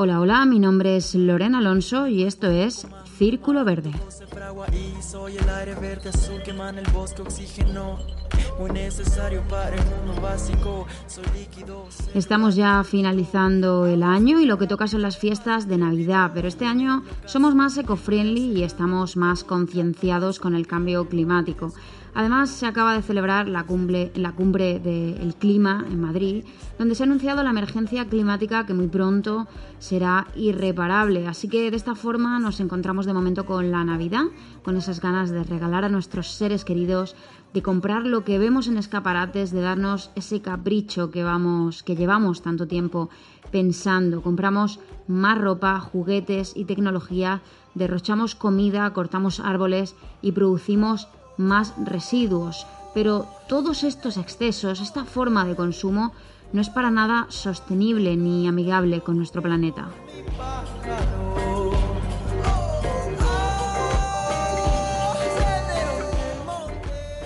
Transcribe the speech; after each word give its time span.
Hola, 0.00 0.20
hola, 0.20 0.44
mi 0.44 0.60
nombre 0.60 0.96
es 0.96 1.16
Lorena 1.16 1.58
Alonso 1.58 2.06
y 2.06 2.22
esto 2.22 2.46
es 2.48 2.86
Círculo 3.16 3.64
Verde. 3.64 3.90
soy 5.02 5.36
el 5.36 5.48
aire 5.48 5.74
verde 5.74 6.10
azul 6.10 6.40
que 6.44 6.52
emana 6.52 6.78
el 6.78 6.88
bosque 6.92 7.22
oxígeno. 7.22 7.98
Muy 8.60 8.70
necesario 8.70 9.42
para 9.48 9.74
el 9.74 9.82
mundo 9.84 10.22
básico. 10.22 10.86
Soy 11.08 11.24
líquido. 11.36 11.88
Estamos 12.14 12.54
ya 12.54 12.84
finalizando 12.84 13.86
el 13.86 14.04
año 14.04 14.38
y 14.38 14.46
lo 14.46 14.56
que 14.56 14.68
toca 14.68 14.86
son 14.86 15.02
las 15.02 15.18
fiestas 15.18 15.66
de 15.66 15.78
Navidad, 15.78 16.30
pero 16.32 16.46
este 16.46 16.64
año 16.64 17.02
somos 17.24 17.56
más 17.56 17.76
eco-friendly 17.76 18.52
y 18.56 18.62
estamos 18.62 19.16
más 19.16 19.42
concienciados 19.42 20.38
con 20.38 20.54
el 20.54 20.68
cambio 20.68 21.08
climático. 21.08 21.72
Además, 22.18 22.50
se 22.50 22.66
acaba 22.66 22.94
de 22.94 23.02
celebrar 23.02 23.46
la 23.46 23.62
cumbre, 23.62 24.10
la 24.16 24.32
cumbre 24.32 24.80
del 24.80 25.36
clima 25.36 25.86
en 25.88 26.00
Madrid, 26.00 26.44
donde 26.76 26.96
se 26.96 27.04
ha 27.04 27.06
anunciado 27.06 27.44
la 27.44 27.50
emergencia 27.50 28.08
climática 28.08 28.66
que 28.66 28.74
muy 28.74 28.88
pronto 28.88 29.46
será 29.78 30.26
irreparable. 30.34 31.28
Así 31.28 31.46
que 31.46 31.70
de 31.70 31.76
esta 31.76 31.94
forma 31.94 32.40
nos 32.40 32.58
encontramos 32.58 33.06
de 33.06 33.12
momento 33.12 33.46
con 33.46 33.70
la 33.70 33.84
Navidad, 33.84 34.24
con 34.64 34.76
esas 34.76 35.00
ganas 35.00 35.30
de 35.30 35.44
regalar 35.44 35.84
a 35.84 35.88
nuestros 35.88 36.32
seres 36.32 36.64
queridos, 36.64 37.14
de 37.54 37.62
comprar 37.62 38.04
lo 38.04 38.24
que 38.24 38.40
vemos 38.40 38.66
en 38.66 38.78
escaparates, 38.78 39.52
de 39.52 39.60
darnos 39.60 40.10
ese 40.16 40.42
capricho 40.42 41.12
que 41.12 41.22
vamos, 41.22 41.84
que 41.84 41.94
llevamos 41.94 42.42
tanto 42.42 42.66
tiempo 42.66 43.10
pensando. 43.52 44.22
Compramos 44.22 44.80
más 45.06 45.38
ropa, 45.38 45.78
juguetes 45.78 46.54
y 46.56 46.64
tecnología, 46.64 47.42
derrochamos 47.76 48.34
comida, 48.34 48.92
cortamos 48.92 49.38
árboles 49.38 49.94
y 50.20 50.32
producimos 50.32 51.06
más 51.38 51.72
residuos. 51.82 52.66
Pero 52.92 53.26
todos 53.48 53.84
estos 53.84 54.16
excesos, 54.16 54.80
esta 54.80 55.04
forma 55.04 55.46
de 55.46 55.56
consumo, 55.56 56.12
no 56.52 56.60
es 56.60 56.68
para 56.68 56.90
nada 56.90 57.26
sostenible 57.30 58.16
ni 58.16 58.46
amigable 58.48 59.00
con 59.00 59.16
nuestro 59.16 59.42
planeta. 59.42 59.88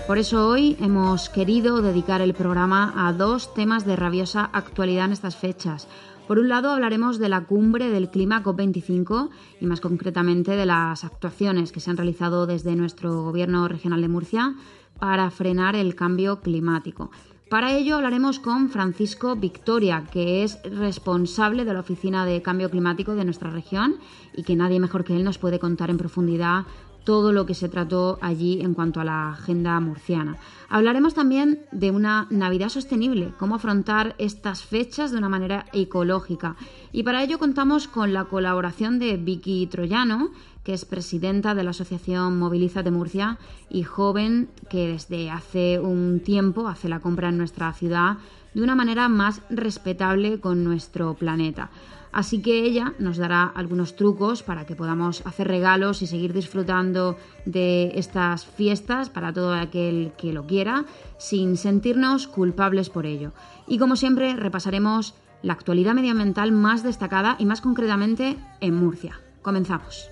Por 0.07 0.19
eso 0.19 0.47
hoy 0.49 0.77
hemos 0.81 1.31
querido 1.31 1.81
dedicar 1.81 2.21
el 2.21 2.35
programa 2.35 2.93
a 2.97 3.13
dos 3.13 3.55
temas 3.55 3.87
de 3.87 3.97
rabiosa 3.97 4.51
actualidad 4.53 5.07
en 5.07 5.13
estas 5.13 5.37
fechas. 5.37 5.87
Por 6.27 6.39
un 6.39 6.49
lado 6.49 6.71
hablaremos 6.71 7.19
de 7.19 7.29
la 7.29 7.45
cumbre 7.45 7.91
del 7.91 8.09
clima 8.09 8.43
COP25 8.43 9.31
y 9.61 9.67
más 9.67 9.81
concretamente 9.81 10.53
de 10.53 10.67
las 10.67 11.05
actuaciones 11.05 11.73
que 11.73 11.81
se 11.81 11.91
han 11.91 11.97
realizado 11.97 12.47
desde 12.47 12.77
nuestro 12.77 13.23
gobierno 13.23 13.67
regional 13.67 14.01
de 14.01 14.09
Murcia 14.09 14.55
para 14.99 15.31
frenar 15.31 15.75
el 15.75 15.95
cambio 15.97 16.41
climático. 16.41 17.11
Para 17.51 17.73
ello 17.73 17.97
hablaremos 17.97 18.39
con 18.39 18.71
Francisco 18.71 19.37
Victoria, 19.37 20.07
que 20.11 20.43
es 20.43 20.59
responsable 20.63 21.67
de 21.67 21.75
la 21.75 21.81
Oficina 21.81 22.25
de 22.25 22.41
Cambio 22.41 22.71
Climático 22.71 23.15
de 23.15 23.27
nuestra 23.27 23.51
región 23.51 23.97
y 24.35 24.45
que 24.45 24.57
nadie 24.57 24.81
mejor 24.81 25.05
que 25.05 25.15
él 25.15 25.25
nos 25.25 25.37
puede 25.37 25.59
contar 25.59 25.91
en 25.91 25.99
profundidad 25.99 26.65
todo 27.05 27.33
lo 27.33 27.47
que 27.47 27.55
se 27.55 27.69
trató 27.69 28.19
allí 28.21 28.61
en 28.61 28.75
cuanto 28.75 29.01
a 29.01 29.05
la 29.05 29.31
agenda 29.31 29.79
murciana. 29.81 30.37
Hablaremos 30.69 31.15
también 31.15 31.67
de 31.73 31.91
una 31.91 32.27
Navidad 32.31 32.69
sostenible, 32.69 33.33
cómo 33.39 33.57
afrontar 33.57 34.15
estas 34.19 34.63
fechas 34.63 35.11
de 35.11 35.19
una 35.19 35.29
manera 35.29 35.67
ecológica. 35.73 36.57
Y 36.93 37.03
para 37.03 37.23
ello 37.23 37.39
contamos 37.39 37.89
con 37.89 38.13
la 38.13 38.25
colaboración 38.25 38.99
de 38.99 39.17
Vicky 39.17 39.67
Troyano, 39.67 40.31
que 40.65 40.75
es 40.75 40.85
presidenta 40.85 41.55
de 41.55 41.65
la 41.65 41.71
Asociación 41.71 42.39
Moviliza 42.39 42.83
de 42.83 42.91
Murcia 42.91 43.39
y 43.69 43.83
joven 43.83 44.49
que 44.71 44.89
desde 44.89 45.31
hace 45.31 45.81
un 45.81 46.21
tiempo 46.21 46.69
hace 46.69 46.89
la 46.89 47.01
compra 47.01 47.31
en 47.31 47.39
nuestra 47.39 47.73
ciudad 47.73 48.19
de 48.55 48.63
una 48.63 48.75
manera 48.75 49.09
más 49.09 49.43
respetable 49.51 50.41
con 50.41 50.63
nuestro 50.63 51.15
planeta. 51.15 51.71
Así 52.13 52.43
que 52.43 52.65
ella 52.65 52.93
nos 52.99 53.17
dará 53.17 53.45
algunos 53.45 53.97
trucos 53.97 54.43
para 54.43 54.67
que 54.67 54.77
podamos 54.77 55.25
hacer 55.27 55.49
regalos 55.49 56.03
y 56.03 56.07
seguir 56.07 56.33
disfrutando 56.33 57.17
de 57.47 57.93
estas 57.99 58.45
fiestas 58.45 59.09
para 59.09 59.33
todo 59.33 59.55
aquel 59.55 60.13
que 60.19 60.33
lo 60.33 60.47
quiera, 60.47 60.85
sin 61.19 61.57
sentirnos 61.57 62.27
culpables 62.27 62.91
por 62.91 63.07
ello. 63.07 63.33
Y 63.67 63.79
como 63.79 63.97
siempre, 63.97 64.37
repasaremos 64.37 65.15
la 65.43 65.55
actualidad 65.55 65.95
medioambiental 65.95 66.53
más 66.53 66.83
destacada 66.83 67.37
y 67.39 67.47
más 67.47 67.61
concretamente 67.61 68.37
en 68.61 68.75
Murcia. 68.75 69.19
Comenzamos. 69.41 70.09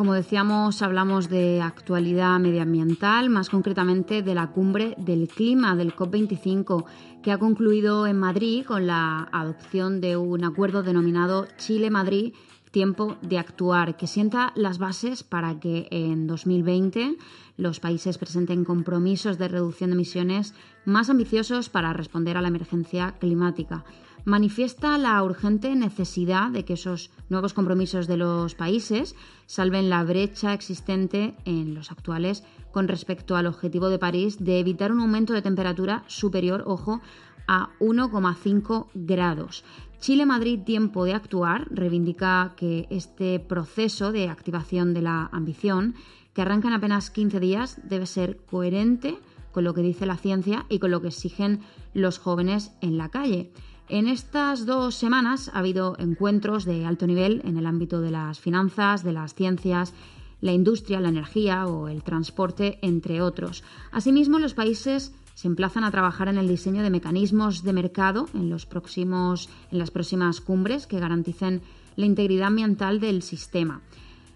Como 0.00 0.14
decíamos, 0.14 0.80
hablamos 0.80 1.28
de 1.28 1.60
actualidad 1.60 2.40
medioambiental, 2.40 3.28
más 3.28 3.50
concretamente 3.50 4.22
de 4.22 4.34
la 4.34 4.46
cumbre 4.46 4.94
del 4.96 5.28
clima 5.28 5.76
del 5.76 5.94
COP25, 5.94 6.86
que 7.22 7.32
ha 7.32 7.36
concluido 7.36 8.06
en 8.06 8.18
Madrid 8.18 8.64
con 8.64 8.86
la 8.86 9.28
adopción 9.30 10.00
de 10.00 10.16
un 10.16 10.42
acuerdo 10.42 10.82
denominado 10.82 11.46
Chile-Madrid 11.58 12.32
Tiempo 12.70 13.18
de 13.20 13.36
Actuar, 13.36 13.98
que 13.98 14.06
sienta 14.06 14.54
las 14.56 14.78
bases 14.78 15.22
para 15.22 15.60
que 15.60 15.86
en 15.90 16.26
2020 16.26 17.18
los 17.58 17.78
países 17.78 18.16
presenten 18.16 18.64
compromisos 18.64 19.36
de 19.36 19.48
reducción 19.48 19.90
de 19.90 19.96
emisiones 19.96 20.54
más 20.86 21.10
ambiciosos 21.10 21.68
para 21.68 21.92
responder 21.92 22.38
a 22.38 22.40
la 22.40 22.48
emergencia 22.48 23.16
climática 23.18 23.84
manifiesta 24.30 24.96
la 24.96 25.22
urgente 25.24 25.74
necesidad 25.74 26.50
de 26.50 26.64
que 26.64 26.74
esos 26.74 27.10
nuevos 27.28 27.52
compromisos 27.52 28.06
de 28.06 28.16
los 28.16 28.54
países 28.54 29.16
salven 29.46 29.90
la 29.90 30.04
brecha 30.04 30.54
existente 30.54 31.34
en 31.44 31.74
los 31.74 31.90
actuales 31.90 32.44
con 32.70 32.86
respecto 32.86 33.34
al 33.34 33.46
objetivo 33.46 33.88
de 33.88 33.98
París 33.98 34.42
de 34.42 34.60
evitar 34.60 34.92
un 34.92 35.00
aumento 35.00 35.32
de 35.32 35.42
temperatura 35.42 36.04
superior, 36.06 36.62
ojo, 36.66 37.00
a 37.48 37.70
1,5 37.80 38.86
grados. 38.94 39.64
Chile-Madrid 39.98 40.60
Tiempo 40.60 41.04
de 41.04 41.14
Actuar 41.14 41.66
reivindica 41.68 42.54
que 42.56 42.86
este 42.88 43.40
proceso 43.40 44.12
de 44.12 44.28
activación 44.28 44.94
de 44.94 45.02
la 45.02 45.28
ambición, 45.32 45.96
que 46.32 46.42
arranca 46.42 46.68
en 46.68 46.74
apenas 46.74 47.10
15 47.10 47.40
días, 47.40 47.80
debe 47.82 48.06
ser 48.06 48.38
coherente 48.46 49.18
con 49.50 49.64
lo 49.64 49.74
que 49.74 49.82
dice 49.82 50.06
la 50.06 50.16
ciencia 50.16 50.66
y 50.68 50.78
con 50.78 50.92
lo 50.92 51.00
que 51.00 51.08
exigen 51.08 51.60
los 51.92 52.18
jóvenes 52.18 52.70
en 52.80 52.96
la 52.96 53.08
calle. 53.08 53.50
En 53.92 54.06
estas 54.06 54.66
dos 54.66 54.94
semanas 54.94 55.50
ha 55.52 55.58
habido 55.58 55.96
encuentros 55.98 56.64
de 56.64 56.86
alto 56.86 57.08
nivel 57.08 57.42
en 57.44 57.56
el 57.56 57.66
ámbito 57.66 58.00
de 58.00 58.12
las 58.12 58.38
finanzas, 58.38 59.02
de 59.02 59.12
las 59.12 59.34
ciencias, 59.34 59.94
la 60.40 60.52
industria, 60.52 61.00
la 61.00 61.08
energía 61.08 61.66
o 61.66 61.88
el 61.88 62.04
transporte, 62.04 62.78
entre 62.82 63.20
otros. 63.20 63.64
Asimismo, 63.90 64.38
los 64.38 64.54
países 64.54 65.12
se 65.34 65.48
emplazan 65.48 65.82
a 65.82 65.90
trabajar 65.90 66.28
en 66.28 66.38
el 66.38 66.46
diseño 66.46 66.84
de 66.84 66.90
mecanismos 66.90 67.64
de 67.64 67.72
mercado 67.72 68.28
en, 68.32 68.48
los 68.48 68.64
próximos, 68.64 69.48
en 69.72 69.80
las 69.80 69.90
próximas 69.90 70.40
cumbres 70.40 70.86
que 70.86 71.00
garanticen 71.00 71.60
la 71.96 72.06
integridad 72.06 72.46
ambiental 72.46 73.00
del 73.00 73.22
sistema. 73.22 73.80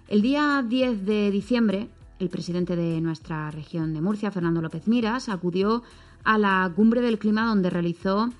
El 0.08 0.20
día 0.20 0.64
10 0.68 1.06
de 1.06 1.30
diciembre, 1.30 1.90
el 2.18 2.28
presidente 2.28 2.74
de 2.74 3.00
nuestra 3.00 3.52
región 3.52 3.94
de 3.94 4.00
Murcia, 4.00 4.32
Fernando 4.32 4.60
López 4.60 4.88
Miras, 4.88 5.28
acudió 5.28 5.84
a 6.24 6.38
la 6.38 6.72
cumbre 6.74 7.02
del 7.02 7.20
clima 7.20 7.46
donde 7.46 7.70
realizó 7.70 8.30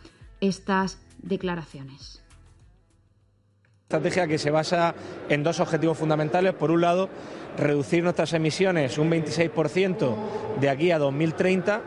estas 0.41 1.04
declaraciones. 1.25 2.23
Estrategia 3.85 4.27
que 4.27 4.39
se 4.39 4.51
basa 4.51 4.95
en 5.29 5.43
dos 5.43 5.61
objetivos 5.61 5.99
fundamentales. 5.99 6.55
Por 6.55 6.71
un 6.71 6.81
lado, 6.81 7.11
reducir 7.57 8.03
nuestras 8.03 8.33
emisiones 8.33 8.99
un 8.99 9.11
26% 9.11 10.17
de 10.61 10.71
aquí 10.71 10.91
a 10.91 10.99
2030 10.99 11.83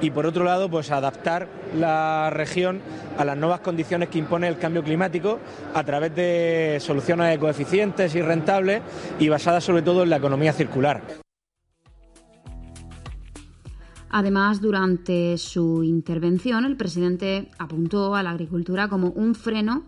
y 0.00 0.10
por 0.10 0.26
otro 0.26 0.44
lado, 0.44 0.70
pues 0.70 0.90
adaptar 0.90 1.48
la 1.76 2.30
región 2.30 2.80
a 3.18 3.24
las 3.24 3.36
nuevas 3.36 3.60
condiciones 3.60 4.08
que 4.08 4.18
impone 4.18 4.48
el 4.48 4.58
cambio 4.58 4.82
climático 4.82 5.38
a 5.74 5.84
través 5.84 6.14
de 6.14 6.78
soluciones 6.80 7.36
coeficientes 7.38 8.14
y 8.14 8.22
rentables 8.22 8.80
y 9.18 9.28
basadas 9.28 9.64
sobre 9.64 9.82
todo 9.82 10.04
en 10.04 10.10
la 10.10 10.16
economía 10.16 10.52
circular. 10.52 11.02
Además, 14.10 14.60
durante 14.60 15.38
su 15.38 15.84
intervención, 15.84 16.64
el 16.64 16.76
presidente 16.76 17.48
apuntó 17.58 18.14
a 18.14 18.22
la 18.22 18.30
agricultura 18.30 18.88
como 18.88 19.10
un 19.10 19.34
freno 19.34 19.84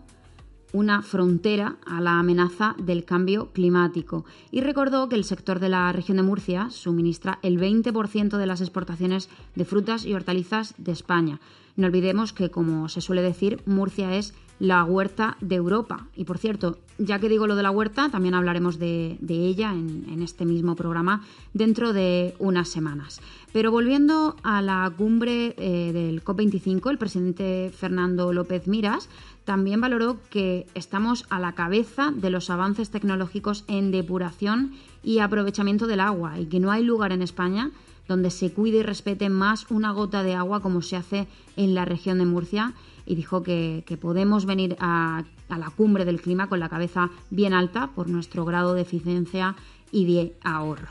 una 0.73 1.03
frontera 1.03 1.77
a 1.85 2.01
la 2.01 2.19
amenaza 2.19 2.75
del 2.79 3.05
cambio 3.05 3.51
climático 3.53 4.25
y 4.51 4.61
recordó 4.61 5.07
que 5.07 5.15
el 5.15 5.23
sector 5.23 5.59
de 5.59 5.69
la 5.69 5.91
región 5.91 6.17
de 6.17 6.23
Murcia 6.23 6.69
suministra 6.71 7.39
el 7.43 7.59
20% 7.59 8.37
de 8.37 8.45
las 8.47 8.59
exportaciones 8.59 9.29
de 9.55 9.65
frutas 9.65 10.03
y 10.03 10.15
hortalizas 10.15 10.73
de 10.77 10.91
España. 10.91 11.39
No 11.75 11.87
olvidemos 11.87 12.33
que, 12.33 12.49
como 12.49 12.89
se 12.89 13.01
suele 13.01 13.21
decir, 13.21 13.61
Murcia 13.65 14.15
es 14.15 14.33
la 14.63 14.85
huerta 14.85 15.35
de 15.41 15.55
Europa. 15.55 16.07
Y 16.15 16.23
por 16.23 16.37
cierto, 16.37 16.77
ya 16.97 17.19
que 17.19 17.27
digo 17.27 17.47
lo 17.47 17.57
de 17.57 17.63
la 17.63 17.69
huerta, 17.69 18.07
también 18.07 18.33
hablaremos 18.33 18.79
de, 18.79 19.17
ella 19.27 19.73
en, 19.73 20.21
este 20.23 20.45
mismo 20.45 20.77
programa 20.77 21.21
dentro 21.53 21.91
de 21.91 22.33
unas 22.39 22.69
semanas. 22.69 23.19
Pero 23.51 23.71
volviendo 23.71 24.37
a 24.41 24.61
la 24.61 24.89
cumbre 24.95 25.53
eh, 25.57 25.91
del 25.91 26.23
COP25, 26.23 26.89
el 26.89 26.97
presidente 26.97 27.73
Fernando 27.75 28.31
López 28.31 28.69
Miras 28.69 29.09
también 29.43 29.81
valoró 29.81 30.17
que 30.29 30.65
estamos 30.75 31.25
a 31.29 31.41
la 31.41 31.51
cabeza 31.51 32.13
de 32.15 32.29
los 32.29 32.49
avances 32.49 32.89
tecnológicos 32.89 33.65
en 33.67 33.91
depuración 33.91 34.71
y 35.03 35.19
aprovechamiento 35.19 35.87
del 35.87 35.99
agua 35.99 36.39
y 36.39 36.45
que 36.45 36.61
no 36.61 36.71
hay 36.71 36.85
lugar 36.85 37.11
en 37.11 37.21
España 37.21 37.71
donde 38.07 38.31
se 38.31 38.53
cuide 38.53 38.77
y 38.77 38.83
respete 38.83 39.27
más 39.27 39.69
una 39.69 39.91
gota 39.91 40.23
de 40.23 40.35
agua 40.35 40.61
como 40.61 40.81
se 40.81 40.95
hace 40.95 41.27
en 41.57 41.75
la 41.75 41.83
región 41.83 42.19
de 42.19 42.25
Murcia 42.25 42.73
y 43.05 43.15
dijo 43.15 43.43
que, 43.43 43.83
podemos 44.01 44.45
venir 44.45 44.75
a, 44.79 45.23
la 45.49 45.69
cumbre 45.69 46.05
del 46.05 46.21
clima 46.21 46.47
con 46.47 46.59
la 46.59 46.69
cabeza 46.69 47.09
bien 47.29 47.53
alta 47.53 47.91
por 47.95 48.09
nuestro 48.09 48.45
grado 48.45 48.73
de 48.73 48.81
eficiencia 48.81 49.55
y 49.91 50.05
de 50.05 50.35
ahorro. 50.43 50.89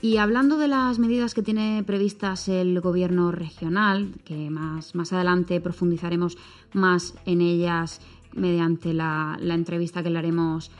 Y 0.00 0.18
hablando 0.18 0.58
de 0.58 0.68
las 0.68 1.00
medidas 1.00 1.34
que 1.34 1.42
tiene 1.42 1.82
previstas 1.84 2.48
el 2.48 2.80
gobierno 2.80 3.32
regional, 3.32 4.14
que 4.24 4.48
más, 4.48 4.94
más 4.94 5.12
adelante 5.12 5.60
profundizaremos 5.60 6.38
más 6.72 7.14
en 7.26 7.40
ellas 7.40 8.00
mediante 8.32 8.94
la 8.94 9.36
entrevista 9.40 10.02
que 10.02 10.10
le 10.10 10.18
haremos 10.18 10.70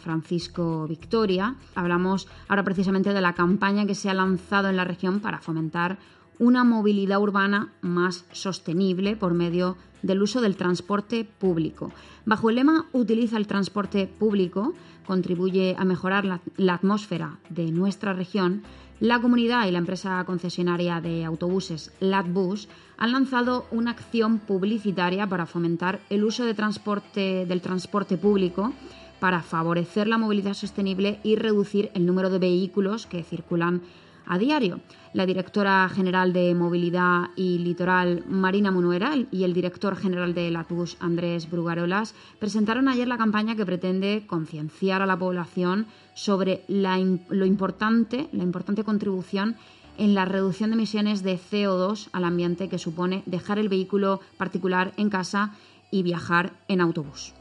Francisco 0.00 0.86
Victoria, 0.88 1.56
hablamos 1.74 2.28
ahora 2.48 2.64
precisamente 2.64 3.12
de 3.12 3.20
la 3.20 3.34
campaña 3.34 3.86
que 3.86 3.94
se 3.94 4.10
ha 4.10 4.14
lanzado 4.14 4.68
en 4.68 4.76
la 4.76 4.84
región 4.84 5.20
para 5.20 5.40
fomentar 5.40 5.98
una 6.38 6.64
movilidad 6.64 7.20
urbana 7.20 7.72
más 7.80 8.26
sostenible 8.32 9.16
por 9.16 9.32
medio 9.34 9.76
del 10.02 10.22
uso 10.22 10.40
del 10.40 10.56
transporte 10.56 11.24
público. 11.24 11.92
Bajo 12.24 12.50
el 12.50 12.56
lema 12.56 12.86
Utiliza 12.92 13.38
el 13.38 13.46
transporte 13.46 14.06
público, 14.06 14.74
contribuye 15.06 15.74
a 15.78 15.84
mejorar 15.84 16.24
la, 16.24 16.74
atmósfera 16.74 17.38
de 17.48 17.70
nuestra 17.70 18.12
región, 18.12 18.62
la 19.00 19.20
comunidad 19.20 19.66
y 19.66 19.72
la 19.72 19.78
empresa 19.78 20.24
concesionaria 20.24 21.00
de 21.00 21.24
autobuses 21.24 21.92
LATBUS 22.00 22.68
han 22.96 23.12
lanzado 23.12 23.66
una 23.70 23.90
acción 23.90 24.38
publicitaria 24.38 25.26
para 25.26 25.44
fomentar 25.44 26.00
el 26.08 26.24
uso 26.24 26.44
transporte, 26.54 27.44
del 27.46 27.60
transporte 27.60 28.16
público 28.16 28.72
para 29.18 29.42
favorecer 29.42 30.08
la 30.08 30.18
movilidad 30.18 30.54
sostenible 30.54 31.18
y 31.22 31.36
reducir 31.36 31.90
el 31.94 32.06
número 32.06 32.30
de 32.30 32.38
vehículos 32.38 33.06
que 33.06 33.22
circulan 33.22 33.82
a 34.26 34.38
diario. 34.38 34.80
La 35.12 35.24
directora 35.24 35.88
general 35.88 36.32
de 36.32 36.54
Movilidad 36.54 37.30
y 37.36 37.58
Litoral, 37.58 38.24
Marina 38.28 38.70
Munuera, 38.70 39.14
y 39.30 39.44
el 39.44 39.54
director 39.54 39.96
general 39.96 40.34
de 40.34 40.50
LATBUS, 40.50 40.96
Andrés 41.00 41.48
Brugarolas, 41.48 42.14
presentaron 42.38 42.88
ayer 42.88 43.08
la 43.08 43.16
campaña 43.16 43.56
que 43.56 43.64
pretende 43.64 44.24
concienciar 44.26 45.00
a 45.00 45.06
la 45.06 45.16
población 45.16 45.86
sobre 46.14 46.64
la, 46.68 46.98
lo 47.28 47.46
importante, 47.46 48.28
la 48.32 48.42
importante 48.42 48.84
contribución 48.84 49.56
en 49.96 50.14
la 50.14 50.26
reducción 50.26 50.70
de 50.70 50.74
emisiones 50.74 51.22
de 51.22 51.38
CO2 51.38 52.08
al 52.12 52.24
ambiente 52.24 52.68
que 52.68 52.78
supone 52.78 53.22
dejar 53.24 53.58
el 53.58 53.70
vehículo 53.70 54.20
particular 54.36 54.92
en 54.98 55.08
casa 55.08 55.54
y 55.90 56.02
viajar 56.02 56.52
en 56.68 56.82
autobús. 56.82 57.32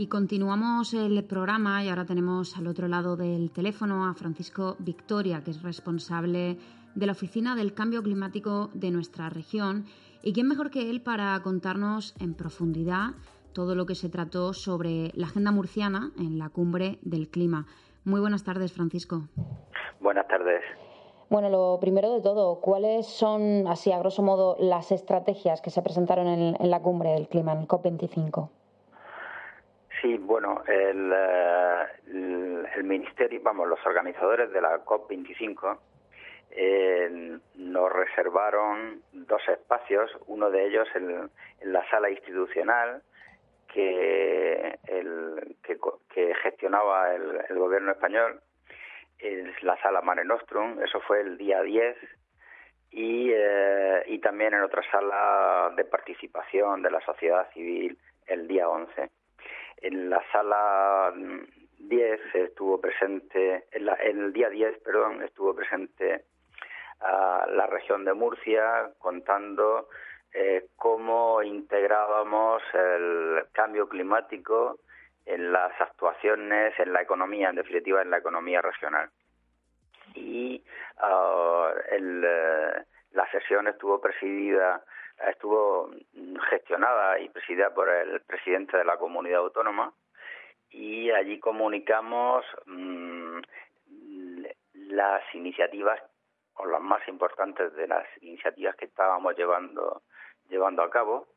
Y 0.00 0.06
continuamos 0.06 0.94
el 0.94 1.24
programa 1.24 1.82
y 1.82 1.88
ahora 1.88 2.04
tenemos 2.04 2.56
al 2.56 2.68
otro 2.68 2.86
lado 2.86 3.16
del 3.16 3.50
teléfono 3.50 4.06
a 4.06 4.14
Francisco 4.14 4.76
Victoria, 4.78 5.42
que 5.42 5.50
es 5.50 5.60
responsable 5.60 6.56
de 6.94 7.06
la 7.06 7.10
Oficina 7.10 7.56
del 7.56 7.74
Cambio 7.74 8.00
Climático 8.04 8.70
de 8.74 8.92
nuestra 8.92 9.28
región. 9.28 9.86
¿Y 10.22 10.34
quién 10.34 10.46
mejor 10.46 10.70
que 10.70 10.88
él 10.88 11.02
para 11.02 11.42
contarnos 11.42 12.14
en 12.20 12.34
profundidad 12.34 13.14
todo 13.52 13.74
lo 13.74 13.86
que 13.86 13.96
se 13.96 14.08
trató 14.08 14.52
sobre 14.52 15.10
la 15.14 15.26
agenda 15.26 15.50
murciana 15.50 16.12
en 16.16 16.38
la 16.38 16.48
cumbre 16.48 17.00
del 17.02 17.28
clima? 17.28 17.66
Muy 18.04 18.20
buenas 18.20 18.44
tardes, 18.44 18.72
Francisco. 18.72 19.22
Buenas 19.98 20.28
tardes. 20.28 20.62
Bueno, 21.28 21.50
lo 21.50 21.80
primero 21.80 22.14
de 22.14 22.20
todo, 22.20 22.60
¿cuáles 22.60 23.08
son, 23.08 23.66
así 23.66 23.90
a 23.90 23.98
grosso 23.98 24.22
modo, 24.22 24.56
las 24.60 24.92
estrategias 24.92 25.60
que 25.60 25.70
se 25.70 25.82
presentaron 25.82 26.28
en, 26.28 26.56
en 26.60 26.70
la 26.70 26.82
cumbre 26.82 27.10
del 27.14 27.26
clima, 27.26 27.50
en 27.50 27.62
el 27.62 27.66
COP25? 27.66 28.50
Sí, 30.00 30.16
bueno, 30.16 30.62
el, 30.66 31.12
eh, 31.12 31.86
el, 32.76 32.84
Ministerio, 32.84 33.40
vamos, 33.42 33.66
los 33.66 33.84
organizadores 33.84 34.50
de 34.52 34.60
la 34.60 34.84
COP25 34.84 35.78
eh, 36.50 37.38
nos 37.56 37.92
reservaron 37.92 39.02
dos 39.12 39.42
espacios, 39.48 40.10
uno 40.26 40.50
de 40.50 40.66
ellos 40.66 40.88
en, 40.94 41.30
la 41.62 41.88
sala 41.90 42.10
institucional 42.10 43.02
que, 43.72 44.78
el, 44.86 45.56
que, 45.64 46.34
gestionaba 46.42 47.14
el, 47.14 47.58
gobierno 47.58 47.90
español, 47.90 48.40
es 49.18 49.62
la 49.64 49.76
sala 49.82 50.00
Mare 50.00 50.24
Nostrum, 50.24 50.80
eso 50.80 51.00
fue 51.00 51.22
el 51.22 51.36
día 51.38 51.60
10, 51.60 51.96
y, 52.92 53.30
eh, 53.34 54.04
y 54.06 54.20
también 54.20 54.54
en 54.54 54.62
otra 54.62 54.82
sala 54.92 55.72
de 55.76 55.84
participación 55.84 56.82
de 56.82 56.90
la 56.92 57.00
sociedad 57.00 57.50
civil 57.52 57.98
el 58.26 58.46
día 58.46 58.68
11. 58.68 59.10
En 59.80 60.10
la 60.10 60.22
sala 60.32 61.12
10 61.78 62.20
estuvo 62.34 62.80
presente, 62.80 63.66
en, 63.72 63.88
el 64.20 64.32
día 64.32 64.48
10, 64.48 64.78
perdón, 64.78 65.22
estuvo 65.22 65.54
presente 65.54 66.24
a 67.00 67.46
la 67.50 67.66
región 67.66 68.04
de 68.04 68.12
Murcia 68.12 68.90
contando 68.98 69.88
eh, 70.32 70.66
cómo 70.76 71.42
integrábamos 71.42 72.62
el 72.74 73.44
cambio 73.52 73.88
climático 73.88 74.80
en 75.24 75.52
las 75.52 75.78
actuaciones, 75.80 76.78
en 76.78 76.92
la 76.92 77.02
economía, 77.02 77.50
en 77.50 77.56
definitiva 77.56 78.02
en 78.02 78.10
la 78.10 78.18
economía 78.18 78.60
regional. 78.60 79.10
Y 80.14 80.64
ah, 80.98 81.72
eh, 81.92 82.84
la 83.12 83.30
sesión 83.30 83.68
estuvo 83.68 84.00
presidida 84.00 84.82
estuvo 85.26 85.90
gestionada 86.50 87.18
y 87.18 87.28
presidida 87.28 87.74
por 87.74 87.88
el 87.88 88.20
presidente 88.20 88.76
de 88.76 88.84
la 88.84 88.96
comunidad 88.96 89.40
autónoma 89.40 89.92
y 90.70 91.10
allí 91.10 91.40
comunicamos 91.40 92.44
mm, 92.66 93.40
las 94.90 95.22
iniciativas 95.34 96.00
o 96.54 96.66
las 96.66 96.80
más 96.80 97.06
importantes 97.08 97.74
de 97.74 97.86
las 97.86 98.06
iniciativas 98.20 98.76
que 98.76 98.86
estábamos 98.86 99.36
llevando 99.36 100.02
llevando 100.48 100.82
a 100.82 100.90
cabo 100.90 101.28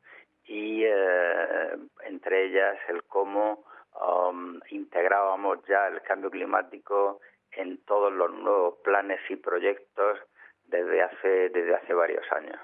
y 0.44 0.84
eh, 0.84 1.76
entre 2.04 2.46
ellas 2.46 2.78
el 2.88 3.04
cómo 3.04 3.64
um, 4.00 4.58
integrábamos 4.70 5.58
ya 5.66 5.88
el 5.88 6.00
cambio 6.02 6.30
climático 6.30 7.20
en 7.52 7.84
todos 7.84 8.12
los 8.12 8.32
nuevos 8.32 8.78
planes 8.82 9.20
y 9.28 9.36
proyectos 9.36 10.18
desde 10.64 11.02
hace 11.02 11.50
desde 11.50 11.74
hace 11.74 11.94
varios 11.94 12.24
años. 12.32 12.58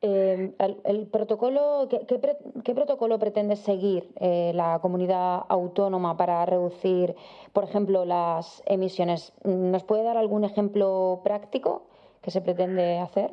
Eh, 0.00 0.52
el, 0.84 1.08
protocolo, 1.10 1.88
¿qué, 1.90 2.74
protocolo 2.74 3.18
pretende 3.18 3.56
seguir 3.56 4.04
eh, 4.20 4.52
la 4.54 4.78
comunidad 4.80 5.40
autónoma 5.48 6.16
para 6.16 6.46
reducir, 6.46 7.16
por 7.52 7.64
ejemplo, 7.64 8.04
las 8.04 8.62
emisiones? 8.66 9.32
¿Nos 9.42 9.82
puede 9.82 10.04
dar 10.04 10.16
algún 10.16 10.44
ejemplo 10.44 11.20
práctico 11.24 11.88
que 12.22 12.30
se 12.30 12.40
pretende 12.40 13.00
hacer? 13.00 13.30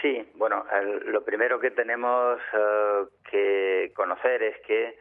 Sí, 0.00 0.26
bueno, 0.36 0.64
lo 1.04 1.22
primero 1.24 1.60
que 1.60 1.70
tenemos 1.70 2.38
eh, 2.54 3.04
que 3.30 3.92
conocer 3.94 4.42
es 4.42 4.56
que 4.66 4.98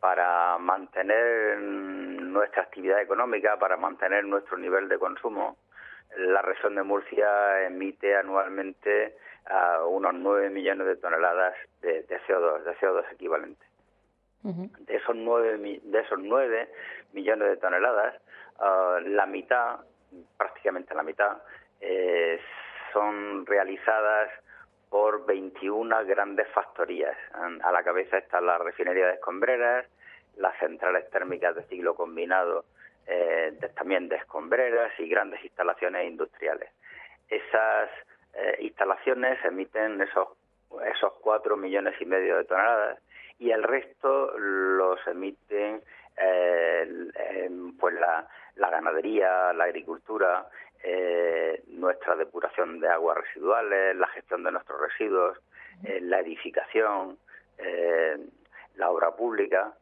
para 0.00 0.58
mantener 0.58 1.58
nuestra 1.60 2.62
actividad 2.62 3.00
económica, 3.00 3.58
para 3.58 3.76
mantener 3.76 4.24
nuestro 4.24 4.58
nivel 4.58 4.88
de 4.88 4.98
consumo, 4.98 5.56
la 6.16 6.42
región 6.42 6.74
de 6.74 6.82
Murcia 6.82 7.64
emite 7.66 8.16
anualmente 8.16 9.16
unos 9.86 10.14
9 10.14 10.50
millones 10.50 10.86
de 10.86 10.96
toneladas 10.96 11.54
de, 11.80 12.06
CO2, 12.06 12.62
de 12.64 12.76
CO2 12.76 13.04
equivalente. 13.12 13.64
De 14.42 14.96
esos 14.96 15.16
9 15.16 15.80
de 15.82 16.00
esos 16.00 16.18
9 16.18 16.68
millones 17.12 17.48
de 17.48 17.56
toneladas, 17.56 18.14
ah, 18.60 18.98
la 19.04 19.26
mitad, 19.26 19.80
prácticamente 20.36 20.94
la 20.94 21.02
mitad, 21.02 21.38
eh, 21.80 22.40
son 22.92 23.44
realizadas 23.46 24.30
por 24.90 25.26
21 25.26 26.04
grandes 26.06 26.48
factorías. 26.48 27.16
A 27.32 27.72
la 27.72 27.82
cabeza 27.82 28.18
están 28.18 28.46
las 28.46 28.60
refinerías 28.60 29.08
de 29.08 29.14
escombreras, 29.14 29.86
las 30.36 30.56
centrales 30.58 31.10
térmicas 31.10 31.54
de 31.54 31.64
ciclo 31.64 31.94
combinado 31.94 32.64
eh, 33.06 33.58
también 33.74 34.08
de 34.08 34.16
escombreras 34.16 34.92
y 34.98 35.08
grandes 35.08 35.42
instalaciones 35.42 36.06
industriales. 36.06 36.70
Esas 37.28 37.90
eh, 38.34 38.56
instalaciones 38.60 39.38
emiten 39.44 40.00
esos 40.00 40.28
esos 40.94 41.14
cuatro 41.20 41.56
millones 41.56 41.94
y 42.00 42.04
medio 42.04 42.36
de 42.36 42.44
toneladas 42.44 42.98
y 43.38 43.50
el 43.50 43.62
resto 43.62 44.36
los 44.38 44.98
emiten 45.06 45.82
eh, 46.16 47.50
pues 47.78 47.94
la, 47.94 48.28
la, 48.56 48.70
ganadería, 48.70 49.52
la 49.54 49.64
agricultura, 49.64 50.46
eh, 50.82 51.62
nuestra 51.68 52.16
depuración 52.16 52.80
de 52.80 52.88
aguas 52.88 53.18
residuales, 53.18 53.96
la 53.96 54.08
gestión 54.08 54.42
de 54.42 54.52
nuestros 54.52 54.80
residuos, 54.80 55.38
la 56.00 56.18
edificación, 56.20 57.16
la 58.74 58.90
obra 58.90 59.12
pública, 59.12 59.72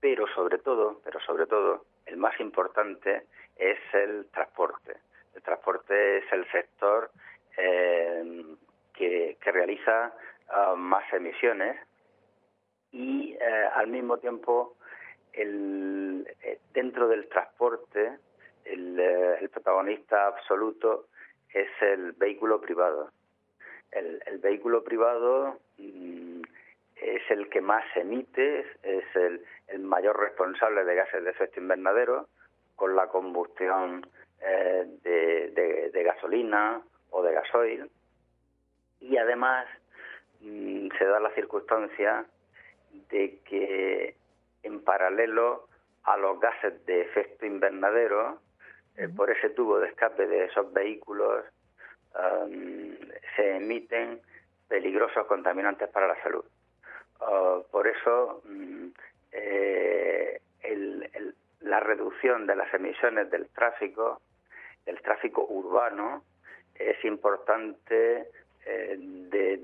pero 0.00 0.26
sobre 0.34 0.58
todo, 0.58 1.00
pero 1.02 1.18
sobre 1.20 1.46
todo, 1.46 1.86
el 2.04 2.18
más 2.18 2.38
importante 2.40 3.24
es 3.56 3.78
el 3.92 4.26
transporte. 4.30 4.96
El 5.34 5.42
transporte 5.42 6.18
es 6.18 6.32
el 6.32 6.50
sector 6.50 7.10
eh, 7.56 8.56
que, 8.94 9.36
realiza 9.44 10.12
ah, 10.48 10.74
más 10.76 11.04
emisiones 11.12 11.76
y 12.90 13.34
eh, 13.34 13.68
al 13.74 13.86
mismo 13.86 14.18
tiempo 14.18 14.76
el, 15.32 16.26
eh, 16.42 16.58
dentro 16.74 17.08
del 17.08 17.28
transporte 17.28 18.18
el, 18.64 19.48
protagonista 19.52 20.26
absoluto 20.26 21.06
es 21.52 21.68
el 21.80 22.12
vehículo 22.12 22.60
privado. 22.60 23.10
El, 23.92 24.20
vehículo 24.38 24.82
privado 24.82 25.60
mm, 25.78 26.42
es 26.96 27.22
el 27.30 27.48
que 27.48 27.60
más 27.60 27.84
emite, 27.94 28.66
es 28.82 29.04
el, 29.14 29.44
el, 29.68 29.80
mayor 29.80 30.18
responsable 30.18 30.84
de 30.84 30.94
gases 30.96 31.24
de 31.24 31.30
efecto 31.30 31.60
invernadero 31.60 32.28
con 32.74 32.94
la 32.96 33.06
combustión 33.06 34.06
de, 35.02 36.02
gasolina 36.04 36.82
o 37.16 37.22
de 37.22 37.32
gasoil 37.32 37.90
y 39.00 39.16
además 39.16 39.66
mm, 40.40 40.88
se 40.98 41.04
da 41.04 41.18
la 41.20 41.30
circunstancia 41.30 42.26
de 43.10 43.38
que 43.44 44.14
en 44.62 44.82
paralelo 44.82 45.68
a 46.04 46.16
los 46.16 46.38
gases 46.40 46.84
de 46.86 47.02
efecto 47.02 47.46
invernadero, 47.46 48.38
eh, 48.96 49.08
por 49.08 49.30
ese 49.30 49.50
tubo 49.50 49.78
de 49.78 49.88
escape 49.88 50.26
de 50.26 50.44
esos 50.44 50.72
vehículos 50.72 51.44
se 53.36 53.56
emiten 53.56 54.22
peligrosos 54.68 55.26
contaminantes 55.26 55.90
para 55.90 56.08
la 56.08 56.22
salud. 56.22 56.44
Ah, 57.20 57.60
por 57.70 57.86
eso 57.86 58.40
mm, 58.44 58.86
eh, 59.32 60.40
la 61.60 61.80
reducción 61.80 62.46
de 62.46 62.56
las 62.56 62.72
emisiones 62.72 63.30
del 63.30 63.48
tráfico, 63.50 64.22
del 64.86 65.00
tráfico 65.02 65.44
urbano, 65.46 66.22
es 66.78 67.04
importante 67.04 68.28
eh, 68.64 68.96
de, 68.98 69.58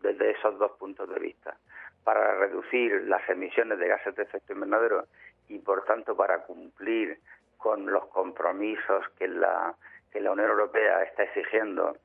desde 0.00 0.30
esos 0.30 0.58
dos 0.58 0.72
puntos 0.72 1.08
de 1.08 1.20
vista. 1.20 1.56
Para 2.04 2.34
reducir 2.38 3.02
las 3.02 3.28
emisiones 3.28 3.78
de 3.78 3.88
gases 3.88 4.14
de 4.16 4.22
efecto 4.22 4.52
invernadero 4.52 5.06
y, 5.48 5.58
por 5.58 5.84
tanto, 5.84 6.16
para 6.16 6.42
cumplir 6.44 7.18
con 7.58 7.86
los 7.86 8.06
compromisos 8.06 9.08
que 9.18 9.28
la, 9.28 9.74
que 10.10 10.20
la 10.20 10.32
Unión 10.32 10.48
Europea 10.50 11.02
está 11.04 11.24
exigiendo 11.24 11.96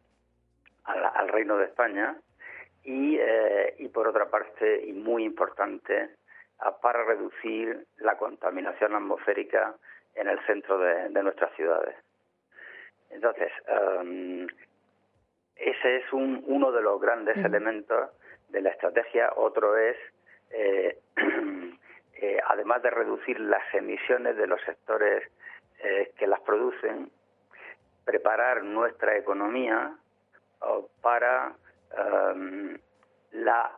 al, 0.83 1.29
Reino 1.29 1.57
de 1.57 1.65
España, 1.65 2.15
eh, 2.83 3.75
y 3.79 3.88
por 3.88 4.07
otra 4.07 4.29
parte, 4.29 4.85
y 4.85 4.93
muy 4.93 5.24
importante, 5.24 6.09
para 6.81 7.03
reducir 7.03 7.85
la 7.97 8.17
contaminación 8.17 8.93
atmosférica 8.93 9.75
en 10.13 10.27
el 10.27 10.39
centro 10.45 10.77
de 10.77 11.24
nuestras 11.24 11.53
ciudades. 11.55 11.95
Entonces, 13.09 13.51
em, 13.67 14.47
ese 15.55 15.97
es 15.97 16.13
un, 16.13 16.43
uno 16.47 16.71
de 16.71 16.81
los 16.81 17.00
grandes 17.00 17.38
elementos 17.38 18.09
de 18.50 18.62
la 18.62 18.69
estrategia. 18.69 19.31
Otro 19.35 19.77
es, 19.77 19.97
eh, 20.51 21.00
eh, 22.21 22.39
además 22.47 22.81
de 22.81 22.89
reducir 22.89 23.39
las 23.39 23.63
emisiones 23.74 24.35
de 24.38 24.47
los 24.47 24.62
sectores 24.62 25.24
eh, 25.79 26.12
que 26.17 26.27
las 26.27 26.41
producen, 26.41 27.09
preparar 28.03 28.63
nuestra 28.63 29.17
economía 29.17 29.95
para 31.01 31.53
em, 31.97 32.77
la 33.31 33.71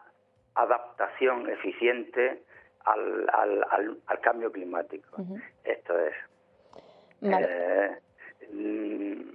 adaptación 0.55 1.49
eficiente 1.49 2.43
al, 2.85 3.29
al, 3.33 3.97
al, 4.05 4.19
cambio 4.21 4.51
climático. 4.51 5.17
Esto 5.63 5.99
es. 5.99 6.15
Mm, 8.51 9.33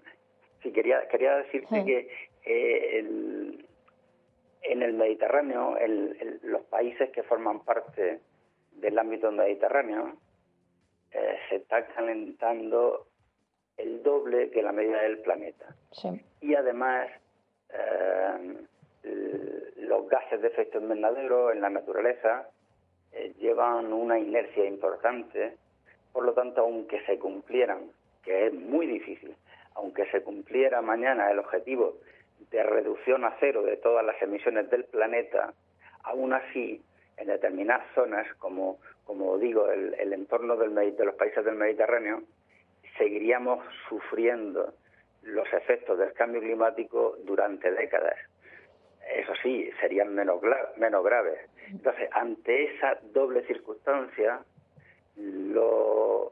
sí, 0.63 0.73
quería, 0.73 1.07
quería 1.09 1.37
decirte 1.39 1.85
que 1.85 2.09
eh, 2.45 2.99
en 4.63 4.83
el 4.83 4.95
Mediterráneo, 4.95 5.77
los 6.43 6.63
países 6.65 7.11
que 7.11 7.23
forman 7.23 7.65
parte 7.65 8.21
del 8.73 8.99
ámbito 8.99 9.31
mediterráneo, 9.31 10.17
eh, 11.11 11.37
se 11.49 11.57
está 11.57 11.87
calentando 11.89 13.07
el 13.77 14.03
doble 14.03 14.51
que 14.51 14.63
la 14.63 14.73
media 14.73 14.99
del 15.03 15.19
planeta. 15.19 15.75
Y 16.41 16.55
además, 16.55 17.09
eh, 17.71 18.67
los 19.77 20.09
gases 20.09 20.41
de 20.41 20.49
efecto 20.49 20.79
invernadero 20.79 21.53
en 21.53 21.61
la 21.61 21.71
naturaleza 21.71 22.49
llevan 23.39 23.93
una 23.93 24.19
inercia 24.19 24.65
importante, 24.65 25.57
por 26.13 26.25
lo 26.25 26.33
tanto, 26.33 26.63
aunque 26.63 27.05
se 27.05 27.19
cumplieran 27.19 27.91
que 28.23 28.47
es 28.47 28.55
muy 28.55 28.87
difícil. 28.87 29.35
Aunque 29.75 30.07
se 30.11 30.23
cumpliera 30.23 30.83
mañana 30.83 31.31
el 31.31 31.39
objetivo 31.39 31.99
de 32.51 32.63
reducción 32.63 33.25
a 33.25 33.37
cero 33.41 33.63
de 33.63 33.77
todas 33.77 34.05
las 34.05 34.21
emisiones 34.23 34.69
del 34.71 34.85
planeta, 34.85 35.55
aún 36.05 36.33
así, 36.33 36.83
en 37.17 37.29
determinadas 37.29 37.87
zonas, 37.95 38.27
como, 38.39 38.79
como 39.05 39.39
digo, 39.39 39.71
el, 39.71 40.13
entorno 40.13 40.57
del, 40.57 40.75
de 40.75 41.05
los 41.05 41.15
países 41.15 41.45
del 41.45 41.55
Mediterráneo, 41.55 42.23
seguiríamos 42.99 43.65
sufriendo 43.89 44.75
los 45.23 45.51
efectos 45.53 45.99
del 45.99 46.13
cambio 46.13 46.41
climático 46.41 47.17
durante 47.25 47.71
décadas. 47.71 48.17
Eso 49.15 49.33
sí, 49.43 49.71
serían 49.81 50.15
menos, 50.15 50.41
menos 50.77 51.05
graves. 51.05 51.39
Entonces, 51.69 52.09
ante 52.13 52.75
esa 52.75 52.99
doble 53.13 53.43
circunstancia, 53.47 54.41
lo, 55.17 56.31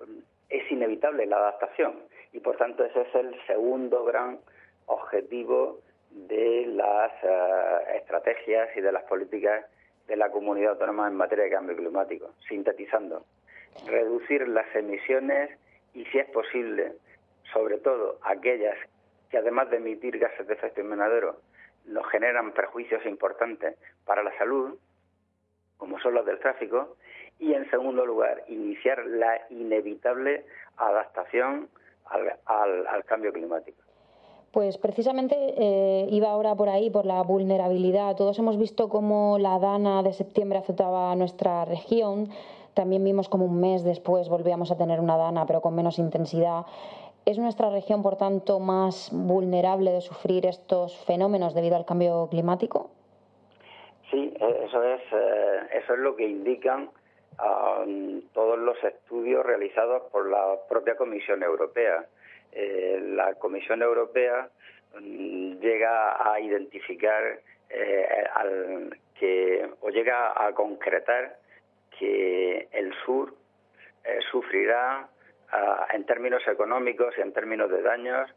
es 0.51 0.71
inevitable 0.71 1.27
la 1.27 1.37
adaptación 1.37 1.95
y 2.33 2.41
por 2.41 2.57
tanto 2.57 2.85
ese 2.85 3.03
es 3.03 3.15
el 3.15 3.35
segundo 3.47 4.05
gran 4.05 4.39
objetivo 4.87 5.79
de 6.11 6.67
las 6.67 7.13
eh, 7.23 7.97
estrategias 7.99 8.69
y 8.77 8.81
de 8.81 8.93
las 8.93 9.05
políticas 9.05 9.65
de 10.09 10.17
la 10.17 10.31
comunidad 10.31 10.73
autónoma 10.73 11.07
en 11.07 11.15
materia 11.15 11.45
de 11.45 11.51
cambio 11.51 11.77
climático. 11.77 12.35
Sintetizando, 12.49 13.25
reducir 13.87 14.49
las 14.49 14.67
emisiones 14.75 15.51
y, 15.95 16.05
si 16.07 16.19
es 16.19 16.29
posible, 16.31 16.95
sobre 17.53 17.79
todo 17.79 18.19
aquellas 18.23 18.77
que 19.31 19.39
además 19.39 19.71
de 19.71 19.77
emitir 19.77 20.19
gases 20.19 20.49
de 20.49 20.55
efecto 20.55 20.81
invernadero, 20.81 21.37
nos 21.87 22.07
generan 22.09 22.53
perjuicios 22.53 23.05
importantes 23.07 23.77
para 24.05 24.25
la 24.25 24.37
salud, 24.37 24.77
como 25.77 26.01
son 26.01 26.15
los 26.15 26.27
del 26.27 26.41
tráfico, 26.41 26.97
y 27.41 27.55
en 27.55 27.69
segundo 27.71 28.05
lugar, 28.05 28.45
iniciar 28.49 29.05
la 29.07 29.41
inevitable 29.49 30.45
adaptación 30.77 31.69
al, 32.05 33.05
cambio 33.07 33.33
climático. 33.33 33.79
Pues 34.53 34.79
precisamente 34.79 35.35
eh, 35.57 36.07
iba 36.11 36.29
ahora 36.31 36.55
por 36.55 36.69
ahí, 36.69 36.91
por 36.91 37.07
la 37.07 37.23
vulnerabilidad. 37.23 38.17
Todos 38.17 38.39
hemos 38.39 38.59
visto 38.59 38.89
cómo 38.89 39.39
la 39.39 39.59
Dana 39.59 40.03
de 40.03 40.13
septiembre 40.13 40.59
azotaba 40.59 41.13
a 41.13 41.17
nuestra 41.17 41.65
región. 41.65 42.29
También 42.75 43.03
vimos 43.05 43.29
como 43.29 43.47
un 43.47 43.61
mes 43.61 43.85
después 43.85 44.29
volvíamos 44.29 44.71
a 44.71 44.77
tener 44.77 45.01
una 45.01 45.17
Dana, 45.17 45.47
pero 45.47 45.61
con 45.61 45.75
menos 45.75 45.99
intensidad. 45.99 46.67
¿Es 47.27 47.39
nuestra 47.39 47.71
región, 47.71 48.03
por 48.03 48.17
tanto, 48.17 48.59
más 48.59 49.11
vulnerable 49.13 49.93
de 49.93 50.01
sufrir 50.01 50.47
estos 50.47 50.97
fenómenos 51.05 51.55
debido 51.55 51.77
al 51.77 51.85
cambio 51.85 52.29
climático? 52.29 52.91
Sí, 54.11 54.35
e, 54.41 54.65
eso 54.65 54.83
es, 54.83 55.01
eh, 55.13 55.61
eso 55.83 55.95
es 55.95 56.01
lo 56.01 56.17
que 56.17 56.27
indican 56.27 56.91
um, 57.43 58.23
todos 58.33 58.59
los 58.59 58.83
estudios 58.85 59.45
realizados 59.45 60.03
por 60.11 60.29
la 60.29 60.57
propia 60.69 60.97
Comisión 60.97 61.43
Europea. 61.43 62.05
Eh, 62.53 63.01
la 63.15 63.35
Comisión 63.35 63.83
Europea 63.83 64.49
mm, 64.99 65.59
llega 65.61 66.33
a 66.33 66.41
identificar 66.41 67.41
eh, 67.69 68.91
o 69.81 69.91
llega 69.91 70.47
a 70.47 70.53
concretar 70.55 71.37
que 71.99 72.69
el 72.73 72.93
sur 73.05 73.35
sufrirá 74.33 75.09
en 75.93 76.05
términos 76.07 76.43
económicos 76.49 77.15
y 77.19 77.21
en 77.21 77.33
términos 77.33 77.71
de 77.71 77.83
daños 77.83 78.31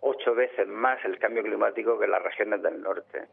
ocho 0.00 0.34
veces 0.34 0.66
más 0.68 1.04
el 1.04 1.18
cambio 1.18 1.42
climático 1.42 1.98
que 1.98 2.06
las 2.06 2.22
regiones 2.22 2.62
del 2.62 2.80
norte. 2.80 3.24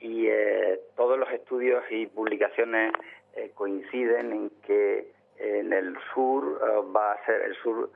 Y 0.00 0.26
eh, 0.26 0.80
todos 0.96 1.18
los 1.18 1.30
estudios 1.30 1.84
y 1.90 2.06
publicaciones 2.06 2.92
eh, 3.36 3.52
coinciden 3.54 4.32
en 4.32 4.50
que 4.66 5.12
en 5.36 5.72
el 5.72 5.96
sur 6.12 6.60
eh, 6.62 6.92
va 6.94 7.12
a 7.12 7.26
ser 7.26 7.42
el 7.42 7.56
sur 7.56 7.90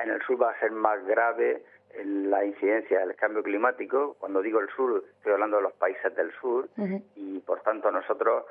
en 0.00 0.10
el 0.10 0.22
sur 0.22 0.40
va 0.40 0.52
a 0.52 0.58
ser 0.60 0.70
más 0.70 1.04
grave 1.04 1.62
la 2.02 2.44
incidencia 2.46 3.00
del 3.00 3.14
cambio 3.14 3.42
climático. 3.42 4.16
Cuando 4.18 4.40
digo 4.40 4.58
el 4.60 4.70
sur, 4.70 5.04
estoy 5.16 5.32
hablando 5.32 5.58
de 5.58 5.64
los 5.64 5.74
países 5.74 6.14
del 6.16 6.32
sur. 6.40 6.66
Y, 7.14 7.40
por 7.40 7.60
tanto, 7.60 7.90
nosotros, 7.90 8.44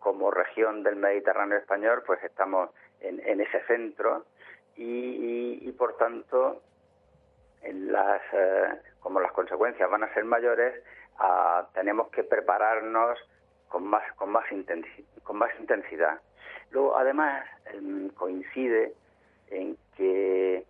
como 0.00 0.32
región 0.32 0.82
del 0.82 0.96
Mediterráneo 0.96 1.58
español, 1.58 2.02
pues 2.04 2.20
estamos 2.24 2.70
en, 3.00 3.40
ese 3.40 3.60
centro. 3.66 4.24
Y, 4.76 5.70
por 5.78 5.96
tanto 5.96 6.62
las, 7.70 8.22
eh, 8.32 8.80
como 9.00 9.20
las 9.20 9.32
consecuencias 9.32 9.88
van 9.90 10.04
a 10.04 10.14
ser 10.14 10.24
mayores 10.24 10.82
ah, 11.18 11.68
tenemos 11.74 12.08
que 12.08 12.24
prepararnos 12.24 13.18
con 13.72 13.84
más 13.84 14.04
con 14.12 14.30
más 14.30 14.44
con 15.24 15.38
más 15.38 15.50
intensidad 15.58 16.20
luego 16.70 16.96
además 16.96 17.44
em, 17.72 18.10
coincide 18.10 18.92
en 19.50 19.76
que 19.96 20.64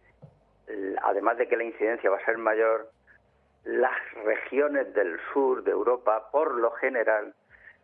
además 1.03 1.37
de 1.37 1.49
que 1.49 1.57
la 1.57 1.65
incidencia 1.65 2.09
va 2.09 2.17
a 2.17 2.25
ser 2.25 2.39
mayor 2.39 2.89
las 3.65 4.01
regiones 4.25 4.95
del 4.95 5.19
sur 5.33 5.63
de 5.65 5.73
Europa 5.73 6.31
por 6.31 6.55
lo 6.55 6.71
general 6.73 7.35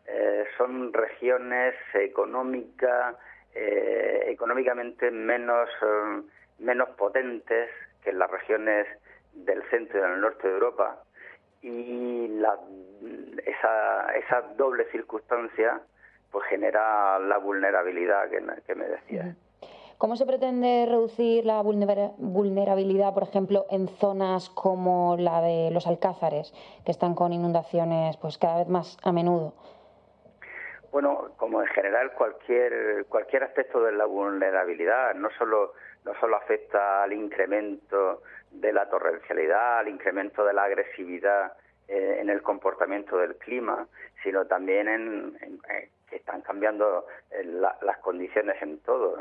eh, 0.07 0.47
son 0.57 0.93
regiones 0.95 1.75
económicas 1.93 3.17
eh, 3.55 4.25
económicamente 4.27 5.11
menos, 5.11 5.69
eh, 5.83 6.23
menos 6.61 6.89
potentes 6.91 7.71
que 8.03 8.13
las 8.13 8.31
regiones 8.31 8.87
del 9.35 9.63
centro 9.71 9.99
y 9.99 10.03
del 10.03 10.21
norte 10.21 10.49
de 10.49 10.55
Europa. 10.55 11.03
Y 11.63 12.29
la, 12.29 12.59
esa, 13.45 14.15
esa 14.17 14.41
doble 14.57 14.85
circunstancia 14.91 15.81
pues 16.31 16.47
genera 16.49 17.19
la 17.19 17.39
vulnerabilidad 17.39 18.29
que, 18.31 18.43
que 18.67 18.75
me 18.75 18.89
decía. 18.89 19.35
¿Cómo 19.99 20.15
se 20.15 20.27
pretende 20.27 20.87
reducir 20.89 21.45
la 21.45 21.61
vulnerabilidad, 21.61 23.15
por 23.15 23.25
ejemplo, 23.25 23.67
en 23.69 23.89
zonas 23.89 24.49
como 24.51 25.17
la 25.19 25.41
de 25.41 25.71
los 25.73 25.89
Alcázares, 25.89 26.53
que 26.85 26.93
están 26.93 27.17
con 27.17 27.33
inundaciones 27.33 28.17
pues 28.19 28.39
cada 28.39 28.59
vez 28.59 28.69
más 28.69 28.97
a 29.03 29.11
menudo? 29.11 29.55
Bueno, 30.93 31.33
como 31.37 31.63
en 31.63 31.67
general 31.69 32.13
cualquier 32.13 33.07
cualquier 33.09 33.43
aspecto 33.43 33.83
de 33.83 33.91
la 33.91 34.07
vulnerabilidad, 34.07 35.15
no 35.17 35.31
solo 35.37 35.73
no 36.05 36.13
solo 36.21 36.37
afecta 36.37 37.03
al 37.03 37.13
incremento 37.13 38.23
de 38.51 38.73
la 38.73 38.89
torrencialidad, 38.89 39.79
al 39.79 39.89
incremento 39.89 40.45
de 40.45 40.53
la 40.53 40.65
agresividad 40.65 41.53
eh, 41.89 42.19
en 42.21 42.31
el 42.31 42.43
comportamiento 42.43 43.17
del 43.19 43.37
clima, 43.37 43.87
sino 44.23 44.47
también 44.47 44.89
en, 44.89 45.59
que 46.09 46.17
están 46.17 46.41
cambiando 46.43 47.07
eh, 47.31 47.45
las 47.45 47.99
condiciones 47.99 48.61
en 48.63 48.79
todo. 48.81 49.17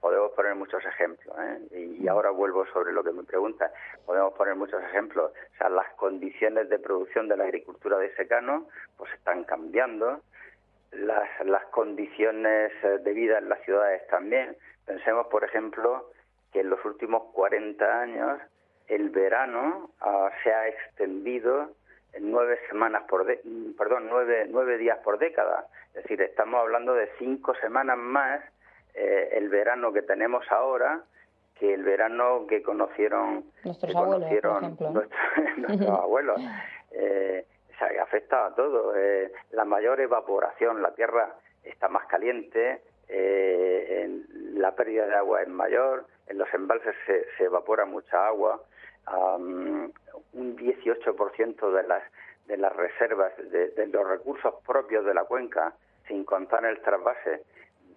podemos 0.00 0.32
poner 0.32 0.54
muchos 0.54 0.84
ejemplos, 0.84 1.36
¿eh? 1.38 1.96
y, 2.00 2.08
ahora 2.08 2.30
vuelvo 2.30 2.66
sobre 2.66 2.92
lo 2.92 3.02
que 3.02 3.12
me 3.12 3.24
pregunta. 3.24 3.72
Podemos 4.06 4.32
poner 4.34 4.54
muchos 4.54 4.82
ejemplos. 4.82 5.32
O 5.32 5.56
sea, 5.58 5.68
las 5.68 5.92
condiciones 5.94 6.68
de 6.68 6.78
producción 6.78 7.28
de 7.28 7.36
la 7.36 7.44
agricultura 7.44 7.98
de 7.98 8.14
secano 8.14 8.68
pues 8.96 9.12
están 9.14 9.44
cambiando 9.44 10.20
las, 10.92 11.28
las 11.44 11.64
condiciones 11.66 12.72
eh, 12.82 12.98
de 12.98 13.12
vida 13.12 13.38
en 13.38 13.48
las 13.48 13.60
ciudades 13.62 14.06
también. 14.08 14.56
Pensemos, 14.86 15.26
por 15.26 15.44
ejemplo, 15.44 16.10
que 16.52 16.60
en 16.60 16.70
los 16.70 16.84
últimos 16.84 17.24
40 17.32 18.00
años 18.00 18.40
el 18.86 19.10
verano 19.10 19.90
ah, 20.00 20.30
se 20.42 20.52
ha 20.52 20.68
extendido 20.68 21.72
en 22.12 22.30
nueve 22.30 22.58
semanas 22.68 23.02
por 23.08 23.26
perdón 23.76 24.06
nueve, 24.08 24.46
nueve 24.48 24.78
días 24.78 24.98
por 25.04 25.18
década. 25.18 25.66
Es 25.88 26.02
decir 26.02 26.22
estamos 26.22 26.60
hablando 26.60 26.94
de 26.94 27.10
cinco 27.18 27.54
semanas 27.56 27.98
más 27.98 28.40
eh, 28.94 29.28
el 29.32 29.48
verano 29.48 29.92
que 29.92 30.02
tenemos 30.02 30.44
ahora 30.50 31.02
que 31.58 31.74
el 31.74 31.82
verano 31.82 32.46
que 32.46 32.62
conocieron 32.62 33.44
nuestros 33.64 33.94
abuelos 33.94 34.30
nuestros 35.56 35.90
abuelos. 35.90 36.40
Eh, 36.92 37.44
se 37.78 37.98
afecta 38.00 38.46
a 38.46 38.54
todo. 38.54 38.96
Eh, 38.96 39.32
la 39.52 39.64
mayor 39.64 40.00
evaporación, 40.00 40.82
la 40.82 40.94
tierra 40.94 41.34
está 41.62 41.88
más 41.88 42.06
caliente, 42.06 42.82
eh, 43.08 44.20
la 44.54 44.74
pérdida 44.74 45.06
de 45.06 45.14
agua 45.14 45.42
es 45.42 45.48
mayor, 45.48 46.06
en 46.28 46.38
los 46.38 46.52
embalses 46.54 46.94
se, 47.06 47.44
evapora 47.44 47.84
mucha 47.84 48.26
agua, 48.26 48.62
un 49.12 49.92
18% 50.34 51.72
de 51.72 51.82
las 51.88 52.02
de 52.46 52.56
las 52.56 52.74
reservas 52.74 53.32
de, 53.36 53.86
los 53.88 54.08
recursos 54.08 54.54
propios 54.66 55.04
de 55.04 55.12
la 55.12 55.24
cuenca, 55.24 55.74
sin 56.06 56.24
contar 56.24 56.64
el 56.64 56.80
trasvase, 56.80 57.42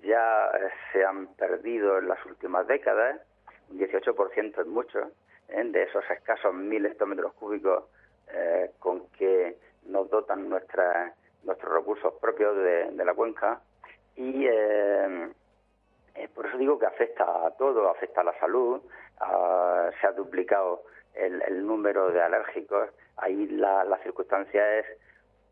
ya 0.03 0.51
se 0.91 1.05
han 1.05 1.27
perdido 1.35 1.99
en 1.99 2.09
las 2.09 2.23
últimas 2.25 2.67
décadas. 2.67 3.21
Un 3.69 3.79
18% 3.79 4.59
es 4.59 4.67
mucho, 4.67 4.99
¿eh? 5.47 5.63
de 5.63 5.83
esos 5.83 6.03
escasos 6.09 6.53
mil 6.53 6.85
hectómetros 6.85 7.33
cúbicos 7.33 7.85
con 8.79 9.07
que 9.11 9.57
nos 9.85 10.09
dotan 10.09 10.49
nuestra, 10.49 11.13
nuestros 11.43 11.73
recursos 11.73 12.13
propios 12.21 12.55
de, 12.57 13.05
la 13.05 13.13
cuenca 13.13 13.61
y 14.15 14.45
eh, 14.47 15.29
eh, 16.15 16.28
por 16.34 16.45
eso 16.45 16.58
digo 16.58 16.80
que 16.80 16.86
afecta 16.86 17.45
a 17.45 17.52
todo, 17.52 17.89
afecta 17.89 18.21
a 18.21 18.26
la 18.26 18.39
salud, 18.39 18.82
se 20.00 20.08
ha 20.08 20.12
duplicado 20.13 20.84
el, 21.13 21.65
número 21.65 22.12
de 22.12 22.21
alérgicos, 22.21 22.89
ahí 23.17 23.47
la, 23.47 24.00
circunstancia 24.04 24.80
es 24.80 24.86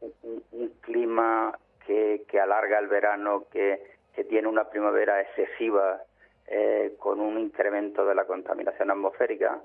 un, 0.02 0.70
clima 0.82 1.58
que, 1.86 2.26
alarga 2.42 2.80
el 2.80 2.88
verano, 2.88 3.46
que, 3.52 3.98
tiene 4.28 4.50
una 4.50 4.70
primavera 4.70 5.22
excesiva 5.22 6.02
eh, 6.46 6.94
con 7.00 7.22
un 7.22 7.40
incremento 7.40 8.06
de 8.06 8.16
la 8.16 8.26
contaminación 8.26 8.92
atmosférica, 8.92 9.62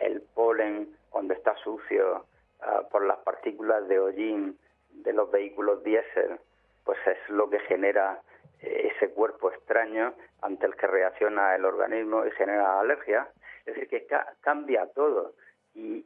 el 0.00 0.20
polen 0.34 0.94
cuando 1.08 1.32
está 1.32 1.56
sucio 1.56 2.26
Ah, 2.60 2.82
por 2.90 3.06
las 3.06 3.18
partículas 3.18 3.86
de 3.86 4.00
hollín 4.00 4.58
de 4.90 5.12
los 5.12 5.30
vehículos 5.30 5.82
diésel, 5.84 6.40
pues 6.84 6.98
es 7.06 7.16
lo 7.28 7.48
que 7.48 7.60
genera 7.60 8.20
eh, 8.20 8.37
ese 8.60 9.10
cuerpo 9.10 9.50
extraño 9.50 10.14
ante 10.42 10.66
el 10.66 10.74
que 10.76 10.86
reacciona 10.86 11.54
el 11.54 11.64
organismo 11.64 12.26
y 12.26 12.30
genera 12.32 12.80
alergia. 12.80 13.28
Es 13.66 13.74
decir, 13.74 13.88
que 13.88 14.06
cambia 14.40 14.86
todo 14.94 15.34
y, 15.74 16.04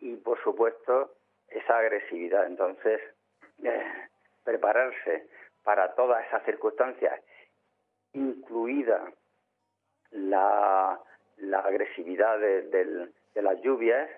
y, 0.00 0.16
por 0.16 0.42
supuesto 0.42 1.12
esa 1.48 1.78
agresividad. 1.78 2.46
Entonces, 2.46 3.00
eh, 3.64 4.08
prepararse 4.44 5.26
para 5.64 5.94
todas 5.94 6.24
esas 6.26 6.44
circunstancias, 6.44 7.20
incluida 8.12 9.12
la, 10.12 10.98
la 11.38 11.58
agresividad 11.58 12.38
de 12.38 13.42
las 13.42 13.60
lluvias, 13.62 14.08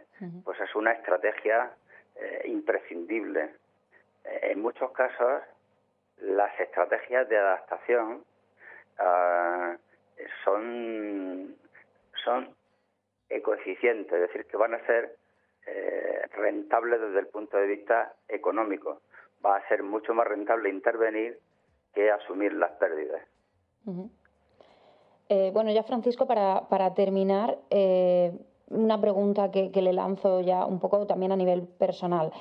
pues 0.44 0.60
es 0.60 0.74
una 0.76 0.92
estrategia 0.92 1.72
eh, 2.16 2.42
imprescindible. 2.46 3.54
Eh, 4.24 4.50
en 4.52 4.60
muchos 4.60 4.92
casos, 4.92 5.42
las 6.22 6.58
estrategias 6.60 7.28
de 7.28 7.38
adaptación 7.38 8.24
ah, 8.98 9.76
son, 10.44 11.56
son 12.24 12.54
ecoeficientes, 13.28 14.12
es 14.12 14.20
decir, 14.28 14.46
que 14.46 14.56
van 14.56 14.74
a 14.74 14.86
ser 14.86 15.16
eh, 15.66 16.22
rentables 16.36 17.00
desde 17.00 17.20
el 17.20 17.26
punto 17.28 17.56
de 17.56 17.66
vista 17.66 18.14
económico. 18.28 19.00
Va 19.44 19.56
a 19.56 19.68
ser 19.68 19.82
mucho 19.82 20.14
más 20.14 20.26
rentable 20.26 20.68
intervenir 20.68 21.38
que 21.94 22.10
asumir 22.10 22.52
las 22.54 22.72
pérdidas. 22.72 23.22
Eh, 25.28 25.50
bueno, 25.52 25.72
ya 25.72 25.82
Francisco, 25.82 26.26
para, 26.26 26.68
para 26.68 26.94
terminar, 26.94 27.58
eh, 27.70 28.32
una 28.68 29.00
pregunta 29.00 29.50
que, 29.50 29.70
le 29.74 29.92
lanzo 29.92 30.40
ya 30.40 30.64
un 30.64 30.80
poco 30.80 31.06
también 31.06 31.32
a 31.32 31.36
nivel 31.36 31.62
personal. 31.62 32.32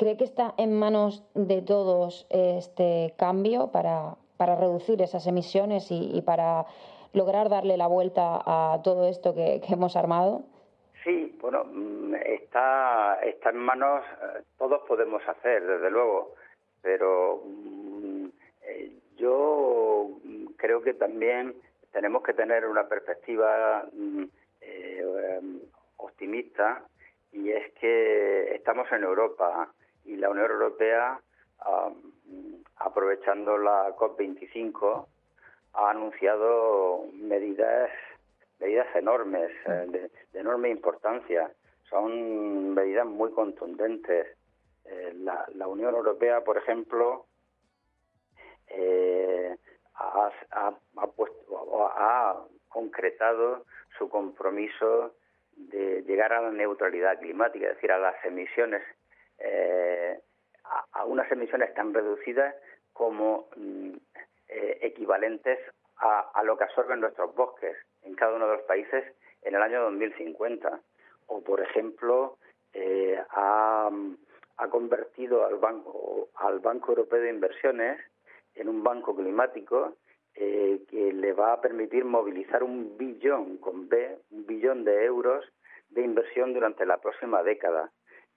¿Cree 0.00 0.16
que 0.16 0.24
está 0.24 0.54
en 0.56 0.72
manos 0.78 1.22
de 1.34 1.60
todos 1.60 2.26
este 2.30 3.12
cambio 3.18 3.70
para, 3.70 4.14
para 4.38 4.56
reducir 4.56 5.02
esas 5.02 5.26
emisiones 5.26 5.88
y, 5.90 6.22
para 6.22 6.64
lograr 7.12 7.50
darle 7.50 7.76
la 7.76 7.86
vuelta 7.86 8.40
a 8.46 8.80
todo 8.82 9.06
esto 9.06 9.34
que, 9.34 9.60
hemos 9.68 9.96
armado? 9.96 10.40
Sí, 11.04 11.36
bueno, 11.42 11.64
mm, 11.64 12.14
está, 12.14 13.18
está 13.22 13.50
en 13.50 13.58
manos, 13.58 14.02
eh, 14.22 14.42
todos 14.56 14.80
podemos 14.88 15.20
hacer, 15.28 15.66
desde 15.66 15.90
luego, 15.90 16.34
pero 16.80 17.42
mm, 17.44 18.28
yo 19.18 20.12
creo 20.56 20.80
que 20.80 20.94
también 20.94 21.54
tenemos 21.92 22.22
que 22.22 22.32
tener 22.32 22.64
una 22.64 22.88
perspectiva 22.88 23.84
mm, 23.92 24.24
eh, 24.62 25.36
em, 25.36 25.60
optimista 25.98 26.84
y 27.32 27.50
es 27.50 27.70
que 27.74 28.54
estamos 28.54 28.90
en 28.92 29.04
Europa 29.04 29.70
y 30.10 30.16
la 30.16 30.30
Unión 30.30 30.50
Europea, 30.50 31.20
aprovechando 32.76 33.56
la 33.58 33.94
COP25, 33.96 35.06
ha 35.74 35.90
anunciado 35.90 37.04
medidas 37.14 37.90
medidas 38.58 38.94
enormes, 38.94 39.50
eh, 39.66 40.10
de, 40.32 40.38
enorme 40.38 40.68
importancia. 40.68 41.50
Son 41.88 42.74
medidas 42.74 43.06
muy 43.06 43.32
contundentes. 43.32 44.26
Eh, 44.84 45.12
la, 45.16 45.46
la, 45.54 45.66
Unión 45.66 45.94
Europea, 45.94 46.42
por 46.44 46.58
ejemplo, 46.58 47.26
eh, 48.68 49.56
ha, 49.94 50.30
ha, 50.50 51.06
puesto, 51.06 51.88
ha 51.88 52.44
concretado 52.68 53.64
su 53.98 54.08
compromiso 54.08 55.14
de 55.56 56.02
llegar 56.02 56.32
a 56.32 56.42
la 56.42 56.50
neutralidad 56.50 57.18
climática, 57.18 57.68
es 57.68 57.74
decir, 57.74 57.92
a 57.92 57.98
las 57.98 58.24
emisiones, 58.24 58.82
eh, 59.40 60.20
a, 60.92 61.04
unas 61.04 61.30
emisiones 61.32 61.74
tan 61.74 61.92
reducidas 61.92 62.54
como 62.92 63.48
mm, 63.56 63.94
eh, 64.48 64.78
equivalentes 64.82 65.58
a, 65.96 66.30
a, 66.34 66.42
lo 66.44 66.56
que 66.56 66.64
absorben 66.64 67.00
nuestros 67.00 67.34
bosques 67.34 67.76
en 68.02 68.14
cada 68.14 68.34
uno 68.34 68.46
de 68.48 68.56
los 68.56 68.64
países 68.64 69.04
en 69.42 69.54
el 69.54 69.62
año 69.62 69.82
2050. 69.82 70.80
O, 71.26 71.42
por 71.42 71.60
ejemplo, 71.60 72.38
eh, 72.72 73.20
ha, 73.30 73.90
ha 74.56 74.68
convertido 74.68 75.46
al 75.46 75.56
Banco, 75.56 76.28
al 76.36 76.60
Banco 76.60 76.92
Europeo 76.92 77.20
de 77.20 77.30
Inversiones 77.30 78.00
en 78.54 78.68
un 78.68 78.82
banco 78.82 79.14
climático 79.14 79.96
eh, 80.34 80.82
que 80.88 81.12
le 81.12 81.32
va 81.32 81.52
a 81.52 81.60
permitir 81.60 82.04
movilizar 82.04 82.62
un 82.62 82.96
billón 82.96 83.58
con 83.58 83.88
B, 83.88 84.18
un 84.30 84.46
billón 84.46 84.84
de 84.84 85.04
euros 85.04 85.44
de 85.90 86.02
inversión 86.02 86.54
durante 86.54 86.86
la 86.86 86.98
próxima 86.98 87.42
década. 87.42 87.90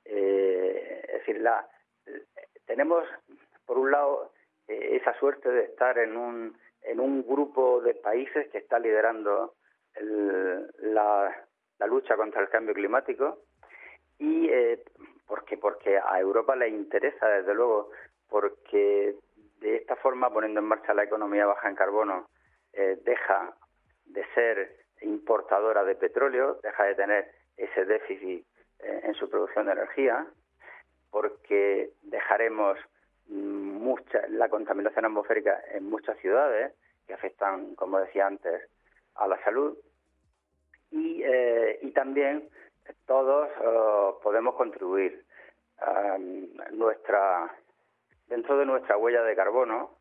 Eh, 0.06 1.02
es 1.08 1.14
decir, 1.20 1.42
la, 1.42 1.68
tenemos 2.66 3.06
por 3.66 3.78
un 3.78 3.92
lado 3.92 4.32
eh, 4.68 4.98
esa 5.02 5.18
suerte 5.20 5.50
de 5.50 5.64
estar 5.66 5.98
en 5.98 6.18
un 6.18 6.58
en 6.82 7.00
un 7.00 7.26
grupo 7.26 7.80
de 7.82 7.94
países 7.96 8.50
que 8.50 8.58
está 8.58 8.78
liderando 8.78 9.56
la, 9.96 11.46
la, 11.80 11.88
lucha 11.88 12.18
contra 12.18 12.42
el 12.42 12.50
cambio 12.50 12.74
climático 12.74 13.38
y 14.20 14.50
porque 15.26 15.58
porque 15.58 15.98
a 15.98 16.20
Europa 16.20 16.58
le 16.58 16.68
interesa 16.68 17.30
desde 17.30 17.54
luego 17.54 17.92
porque 18.28 19.16
de 19.64 19.78
esta 19.78 19.96
forma, 19.96 20.30
poniendo 20.30 20.60
en 20.60 20.66
marcha 20.66 20.94
la 20.94 21.04
economía 21.06 21.46
baja 21.46 21.70
en 21.70 21.76
carbono, 21.76 22.28
eh, 22.74 22.98
deja 23.04 23.56
de 24.06 24.26
ser 24.36 24.76
importadora 25.02 25.86
de 25.86 25.96
petróleo, 25.96 26.60
deja 26.62 26.84
de 26.84 26.96
tener 26.96 27.32
ese 27.56 27.86
déficit 27.86 28.46
eh, 28.46 28.53
en 28.86 29.14
su 29.16 29.30
producción 29.30 29.66
de 29.66 29.74
energía, 29.74 30.26
porque 31.12 31.92
dejaremos 32.04 32.78
mucha, 33.28 34.28
la 34.28 34.50
contaminación 34.50 35.06
atmosférica 35.06 35.62
en 35.72 35.90
muchas 35.90 36.18
ciudades 36.20 36.74
que 37.08 37.14
afectan, 37.14 37.76
como 37.76 38.00
decía 38.00 38.28
antes, 38.28 38.70
a 39.16 39.28
la 39.28 39.42
salud 39.44 39.78
y, 40.92 41.24
eh, 41.24 41.80
y 41.82 41.92
también 41.92 42.50
todos 43.06 43.50
oh, 43.64 44.20
podemos 44.22 44.56
contribuir. 44.56 45.24
a 45.80 46.18
nuestra 46.72 47.52
dentro 48.28 48.58
de 48.58 48.66
nuestra 48.66 48.98
huella 48.98 49.22
de 49.24 49.36
carbono, 49.36 49.98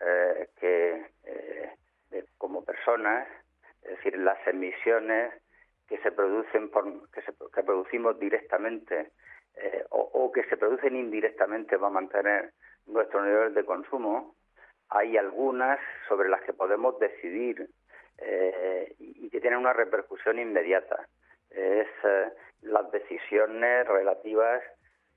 eh, 0.00 0.48
que 0.58 1.06
eh, 1.24 2.24
como 2.38 2.64
personas, 2.64 3.28
es 3.82 3.90
decir, 3.90 4.16
las 4.18 4.38
emisiones 4.46 5.34
que 5.88 5.98
se 5.98 6.12
producen 6.12 6.70
por, 6.70 7.10
que, 7.10 7.22
se, 7.22 7.32
que 7.54 7.62
producimos 7.62 8.18
directamente 8.18 9.10
eh, 9.56 9.84
o, 9.90 10.30
que 10.32 10.44
se 10.44 10.56
producen 10.56 10.96
indirectamente 10.96 11.78
para 11.78 11.90
mantener 11.90 12.52
nuestro 12.86 13.24
nivel 13.24 13.54
de 13.54 13.64
consumo, 13.64 14.34
hay 14.90 15.16
algunas 15.16 15.80
sobre 16.08 16.28
las 16.28 16.42
que 16.42 16.52
podemos 16.52 16.98
decidir 16.98 17.68
y 18.98 19.28
que 19.28 19.40
tienen 19.40 19.58
una 19.58 19.72
repercusión 19.72 20.38
inmediata. 20.38 21.06
Es 21.50 21.88
las 22.62 22.90
decisiones 22.90 23.86
relativas 23.86 24.62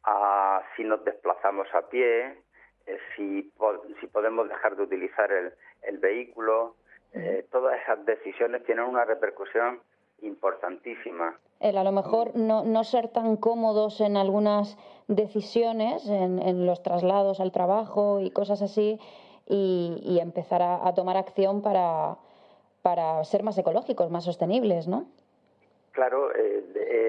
a 0.03 0.63
si 0.75 0.83
nos 0.83 1.03
desplazamos 1.03 1.67
a 1.73 1.87
pie, 1.89 2.37
eh, 2.85 2.99
si, 3.15 3.51
si 3.99 4.07
podemos 4.07 4.47
dejar 4.47 4.75
de 4.75 4.83
utilizar 4.83 5.31
el, 5.31 5.53
el 5.83 5.97
vehículo. 5.97 6.75
Eh, 7.13 7.45
todas 7.51 7.81
esas 7.81 8.05
decisiones 8.05 8.63
tienen 8.65 8.85
una 8.85 9.05
repercusión 9.05 9.81
importantísima. 10.21 11.37
El 11.59 11.77
a 11.77 11.83
lo 11.83 11.91
mejor 11.91 12.35
no, 12.35 12.63
no 12.63 12.83
ser 12.83 13.09
tan 13.09 13.35
cómodos 13.35 13.99
en 14.01 14.15
algunas 14.15 14.77
decisiones, 15.07 16.07
en, 16.07 16.39
en 16.39 16.65
los 16.65 16.81
traslados 16.83 17.39
al 17.39 17.51
trabajo 17.51 18.19
y 18.21 18.31
cosas 18.31 18.61
así, 18.61 18.99
y, 19.49 19.99
y 20.03 20.19
empezar 20.19 20.61
a, 20.61 20.93
tomar 20.93 21.17
acción 21.17 21.61
para, 21.61 22.17
para 22.83 23.23
ser 23.23 23.43
más 23.43 23.57
ecológicos, 23.57 24.11
más 24.11 24.23
sostenibles, 24.23 24.87
¿no? 24.87 25.07
Claro, 25.91 26.33
eh, 26.35 26.63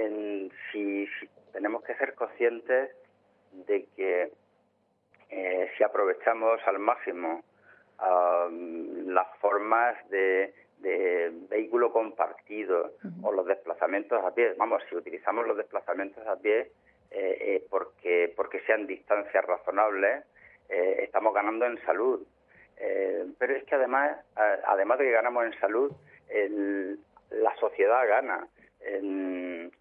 en, 0.06 0.50
si, 0.72 1.06
si, 1.06 1.28
tenemos 1.52 1.84
que 1.84 1.94
ser 1.96 2.14
conscientes 2.14 2.90
de 3.52 3.86
que 3.94 4.32
eh, 5.28 5.70
si 5.76 5.84
aprovechamos 5.84 6.60
al 6.66 6.78
máximo 6.78 7.42
las 9.06 9.26
formas 9.40 9.94
de, 10.08 10.54
vehículo 10.80 11.92
compartido 11.92 12.92
o 13.22 13.32
los 13.32 13.46
desplazamientos 13.46 14.22
a 14.24 14.34
pie, 14.34 14.54
vamos, 14.56 14.82
si 14.88 14.96
utilizamos 14.96 15.46
los 15.46 15.56
desplazamientos 15.56 16.26
a 16.26 16.36
pie 16.36 16.70
eh, 17.10 17.38
eh, 17.40 17.66
porque, 17.68 18.32
porque 18.36 18.60
sean 18.60 18.86
distancias 18.86 19.44
razonables, 19.44 20.24
estamos 20.68 21.34
ganando 21.34 21.66
en 21.66 21.80
salud. 21.84 22.24
pero 23.38 23.56
es 23.56 23.64
que 23.64 23.74
además, 23.74 24.18
además 24.36 24.98
de 24.98 25.06
que 25.06 25.10
ganamos 25.10 25.44
en 25.44 25.58
salud, 25.58 25.92
la 27.30 27.56
sociedad 27.56 28.06
gana. 28.06 28.46
En, 28.80 29.72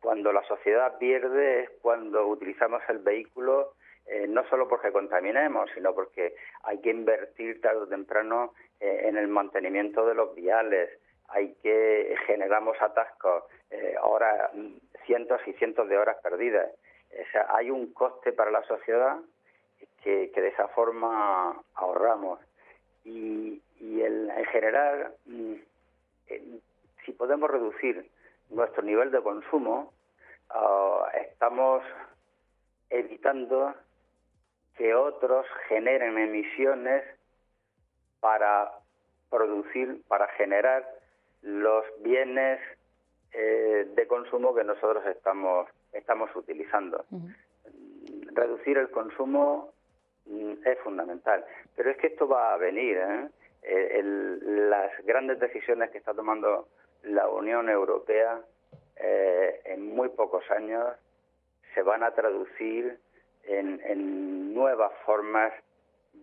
cuando 0.00 0.32
la 0.32 0.42
sociedad 0.44 0.96
pierde 0.98 1.64
es 1.64 1.70
cuando 1.82 2.28
utilizamos 2.28 2.80
el 2.88 2.98
vehículo 2.98 3.74
eh, 4.08 4.26
no 4.28 4.46
solo 4.48 4.68
porque 4.68 4.92
contaminemos, 4.92 5.70
sino 5.74 5.94
porque 5.94 6.34
hay 6.62 6.78
que 6.80 6.90
invertir 6.90 7.60
tarde 7.60 7.82
o 7.82 7.86
temprano 7.86 8.54
eh, 8.80 9.02
en 9.04 9.16
el 9.16 9.28
mantenimiento 9.28 10.06
de 10.06 10.14
los 10.14 10.34
viales, 10.34 10.90
hay 11.28 11.54
que 11.62 12.16
generamos 12.26 12.80
atascos, 12.80 13.44
eh, 13.70 13.96
cientos 15.06 15.40
y 15.46 15.52
cientos 15.54 15.88
de 15.88 15.98
horas 15.98 16.16
perdidas. 16.22 16.70
O 17.12 17.32
sea, 17.32 17.46
hay 17.50 17.70
un 17.70 17.92
coste 17.92 18.32
para 18.32 18.50
la 18.50 18.62
sociedad 18.64 19.18
que, 20.02 20.30
de 20.34 20.48
esa 20.48 20.68
forma 20.68 21.62
ahorramos. 21.74 22.40
Y, 23.04 23.62
en 23.80 24.44
general, 24.46 25.14
mm, 25.26 25.54
si 27.04 27.12
podemos 27.12 27.50
reducir 27.50 28.08
nuestro 28.50 28.82
nivel 28.82 29.10
de 29.10 29.22
consumo, 29.22 29.92
Ah, 30.50 31.10
estamos 31.20 31.82
evitando 32.88 33.74
que 34.78 34.94
otros 34.94 35.44
generen 35.68 36.16
emisiones 36.16 37.04
para 38.20 38.70
producir, 39.28 40.02
para 40.06 40.28
generar 40.28 40.88
los 41.42 41.84
bienes 42.00 42.60
eh, 43.32 43.86
de 43.94 44.06
consumo 44.06 44.54
que 44.54 44.64
nosotros 44.64 45.04
estamos, 45.06 45.68
estamos 45.92 46.34
utilizando. 46.34 47.04
Reducir 48.32 48.78
el 48.78 48.90
consumo 48.90 49.72
mm, 50.26 50.52
es 50.64 50.78
fundamental, 50.78 51.44
pero 51.76 51.90
es 51.90 51.98
que 51.98 52.06
esto 52.06 52.28
va 52.28 52.54
a 52.54 52.56
venir. 52.56 52.96
¿eh? 52.96 53.28
Eh, 53.62 54.02
las 54.02 54.92
grandes 55.04 55.40
decisiones 55.40 55.90
que 55.90 55.98
está 55.98 56.14
tomando 56.14 56.68
la 57.02 57.28
Unión 57.28 57.68
Europea 57.68 58.40
eh, 58.96 59.60
en 59.64 59.94
muy 59.94 60.08
pocos 60.08 60.48
años 60.50 60.86
se 61.74 61.82
van 61.82 62.02
a 62.02 62.12
traducir 62.12 62.98
en, 63.48 64.54
nuevas 64.54 64.92
formas 65.04 65.52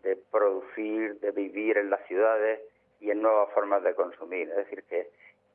de 0.03 0.17
producir, 0.31 1.19
de 1.19 1.31
vivir 1.31 1.77
en 1.77 1.89
las 1.89 2.05
ciudades 2.07 2.59
y 2.99 3.11
en 3.11 3.21
nuevas 3.21 3.49
formas 3.53 3.81
de 3.83 3.95
consumir. 3.95 4.49
Es 4.49 4.57
decir, 4.57 4.83
que, 4.83 5.09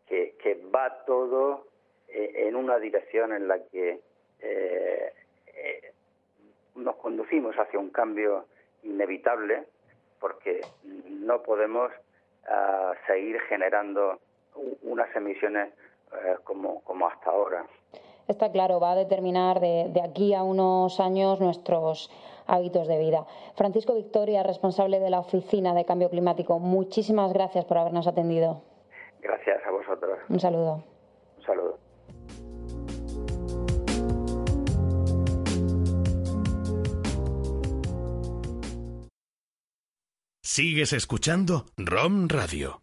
que, 0.06 0.54
va 0.74 1.04
todo 1.04 1.66
eh, 2.08 2.46
en 2.48 2.56
una 2.56 2.78
dirección 2.78 3.32
en 3.32 3.48
la 3.48 3.62
que 3.66 4.00
eh, 4.40 5.12
nos 6.74 6.96
conducimos 6.96 7.54
hacia 7.56 7.78
un 7.78 7.90
cambio 7.90 8.46
inevitable 8.82 9.64
porque 10.18 10.60
no 10.84 11.42
podemos 11.42 11.90
ah, 12.46 12.94
seguir 13.06 13.40
generando 13.42 14.20
unas 14.82 15.14
emisiones 15.16 15.72
eh, 16.12 16.36
como, 16.44 16.82
como 16.84 17.08
hasta 17.08 17.30
ahora. 17.30 17.66
Está 18.30 18.52
claro, 18.52 18.78
va 18.78 18.92
a 18.92 18.94
determinar 18.94 19.58
de, 19.58 20.00
aquí 20.04 20.34
a 20.34 20.44
unos 20.44 21.00
años 21.00 21.40
nuestros 21.40 22.08
hábitos 22.46 22.86
de 22.86 22.96
vida. 22.96 23.26
Francisco 23.56 23.92
Victoria, 23.94 24.44
responsable 24.44 25.00
de 25.00 25.10
la 25.10 25.18
Oficina 25.18 25.74
de 25.74 25.84
Cambio 25.84 26.08
Climático, 26.10 26.60
muchísimas 26.60 27.32
gracias 27.32 27.64
por 27.64 27.78
habernos 27.78 28.06
atendido. 28.06 28.62
Gracias 29.20 29.58
a 29.66 29.70
vosotros. 29.72 30.16
Un 30.28 30.38
saludo. 30.38 30.84
Un 31.38 31.44
saludo. 31.44 31.78
Sigues 40.40 40.92
escuchando 40.92 41.64
ROM 41.76 42.28
Radio. 42.28 42.80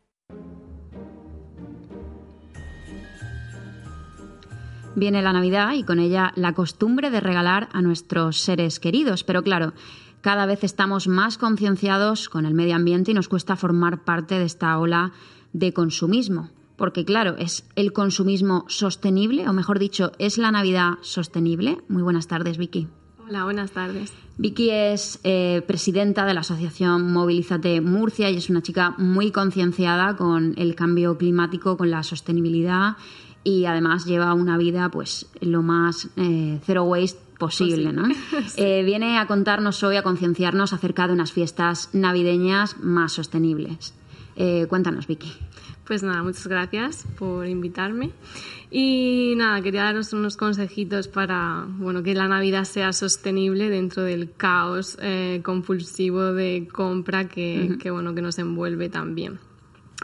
Viene 4.97 5.21
la 5.21 5.31
Navidad 5.31 5.73
y 5.75 5.83
con 5.83 5.99
ella 5.99 6.33
la 6.35 6.53
costumbre 6.53 7.11
de 7.11 7.19
regalar 7.19 7.69
a 7.71 7.83
nuestros 7.83 8.39
seres 8.39 8.79
queridos, 8.79 9.23
pero 9.23 9.43
claro, 9.43 9.73
cada 10.21 10.47
vez 10.47 10.63
estamos 10.63 11.07
más 11.07 11.37
concienciados 11.37 12.29
con 12.29 12.47
el 12.47 12.55
medio 12.55 12.75
ambiente 12.75 13.11
y 13.11 13.13
nos 13.13 13.27
cuesta 13.27 13.55
formar 13.55 14.05
parte 14.05 14.39
de 14.39 14.45
esta 14.45 14.75
ola 14.79 15.11
de 15.53 15.71
consumismo. 15.71 16.49
Porque 16.77 17.05
claro, 17.05 17.35
es 17.37 17.69
el 17.75 17.93
consumismo 17.93 18.65
sostenible, 18.69 19.47
o 19.47 19.53
mejor 19.53 19.77
dicho, 19.77 20.13
es 20.17 20.39
la 20.39 20.49
Navidad 20.49 20.93
sostenible. 21.01 21.77
Muy 21.89 22.01
buenas 22.01 22.25
tardes, 22.25 22.57
Vicky. 22.57 22.87
Hola, 23.27 23.43
buenas 23.43 23.69
tardes. 23.69 24.11
Vicky 24.39 24.71
es 24.71 25.19
eh, 25.23 25.61
presidenta 25.67 26.25
de 26.25 26.33
la 26.33 26.39
asociación 26.39 27.11
Movilízate 27.11 27.81
Murcia 27.81 28.31
y 28.31 28.37
es 28.37 28.49
una 28.49 28.63
chica 28.63 28.95
muy 28.97 29.31
concienciada 29.31 30.15
con 30.15 30.55
el 30.57 30.73
cambio 30.73 31.19
climático, 31.19 31.77
con 31.77 31.91
la 31.91 32.01
sostenibilidad 32.01 32.95
y 33.47 33.65
además 33.65 34.03
lleva 34.03 34.33
una 34.33 34.57
vida 34.57 34.89
pues 34.89 35.25
lo 35.39 35.61
más 35.61 36.09
eh, 36.17 36.59
zero 36.65 36.83
waste 36.83 37.17
posible, 37.39 37.93
¿no? 37.93 38.03
Eh, 38.57 38.83
viene 38.83 39.19
a 39.19 39.25
contarnos 39.25 39.81
hoy, 39.83 39.95
a 39.95 40.03
concienciarnos 40.03 40.73
acerca 40.73 41.07
de 41.07 41.13
unas 41.13 41.31
fiestas 41.31 41.89
navideñas 41.93 42.77
más 42.79 43.13
sostenibles. 43.13 43.93
Eh, 44.35 44.65
cuéntanos, 44.67 45.07
Vicky. 45.07 45.31
Pues 45.85 46.03
nada, 46.03 46.23
muchas 46.23 46.45
gracias 46.47 47.05
por 47.17 47.47
invitarme. 47.47 48.11
Y 48.69 49.35
nada, 49.37 49.61
quería 49.61 49.83
daros 49.83 50.11
unos 50.11 50.35
consejitos 50.35 51.07
para 51.07 51.65
bueno, 51.69 52.03
que 52.03 52.15
la 52.15 52.27
Navidad 52.27 52.65
sea 52.65 52.91
sostenible 52.91 53.69
dentro 53.69 54.03
del 54.03 54.33
caos 54.35 54.97
compulsivo 55.41 56.33
de 56.33 56.67
compra 56.69 57.29
que, 57.29 57.77
que, 57.79 57.91
bueno, 57.91 58.13
que 58.13 58.21
nos 58.21 58.37
envuelve 58.39 58.89
también. 58.89 59.39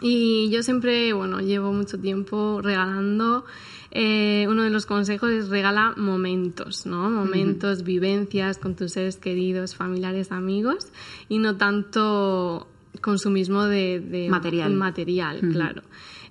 Y 0.02 0.50
yo 0.50 0.62
siempre, 0.62 1.12
bueno, 1.12 1.40
llevo 1.40 1.72
mucho 1.72 1.98
tiempo 1.98 2.60
regalando. 2.62 3.44
Eh, 3.90 4.46
uno 4.48 4.64
de 4.64 4.70
los 4.70 4.86
consejos 4.86 5.30
es 5.30 5.48
regala 5.48 5.94
momentos, 5.96 6.84
¿no? 6.84 7.10
Momentos, 7.10 7.84
vivencias 7.84 8.58
con 8.58 8.74
tus 8.74 8.92
seres 8.92 9.16
queridos, 9.16 9.76
familiares, 9.76 10.32
amigos 10.32 10.88
y 11.28 11.38
no 11.38 11.56
tanto 11.56 12.66
consumismo 13.00 13.64
de, 13.64 14.00
de 14.00 14.28
material, 14.28 14.74
material 14.74 15.40
claro. 15.52 15.82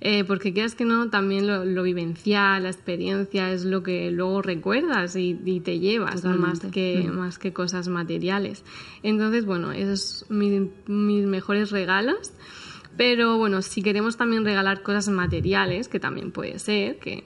Eh, 0.05 0.25
porque 0.25 0.51
quieras 0.51 0.75
que 0.75 0.83
no, 0.83 1.09
también 1.09 1.47
lo, 1.47 1.83
vivencial, 1.83 2.63
la 2.63 2.69
experiencia 2.69 3.53
es 3.53 3.63
lo 3.63 3.83
que 3.83 4.11
luego 4.11 4.41
recuerdas 4.41 5.15
y, 5.15 5.61
te 5.63 5.79
llevas, 5.79 6.25
más 6.25 6.59
que, 6.59 7.09
más 7.09 7.39
que 7.39 7.53
cosas 7.53 7.87
materiales. 7.87 8.65
Entonces, 9.01 9.45
bueno, 9.45 9.71
esos 9.71 10.25
son 10.27 10.39
mis 10.87 11.25
mejores 11.25 11.71
regalos. 11.71 12.33
Pero 12.97 13.37
bueno, 13.37 13.61
si 13.61 13.81
queremos 13.81 14.17
también 14.17 14.45
regalar 14.45 14.81
cosas 14.81 15.09
materiales, 15.09 15.87
que 15.87 15.99
también 15.99 16.31
puede 16.31 16.59
ser, 16.59 16.99
que 16.99 17.23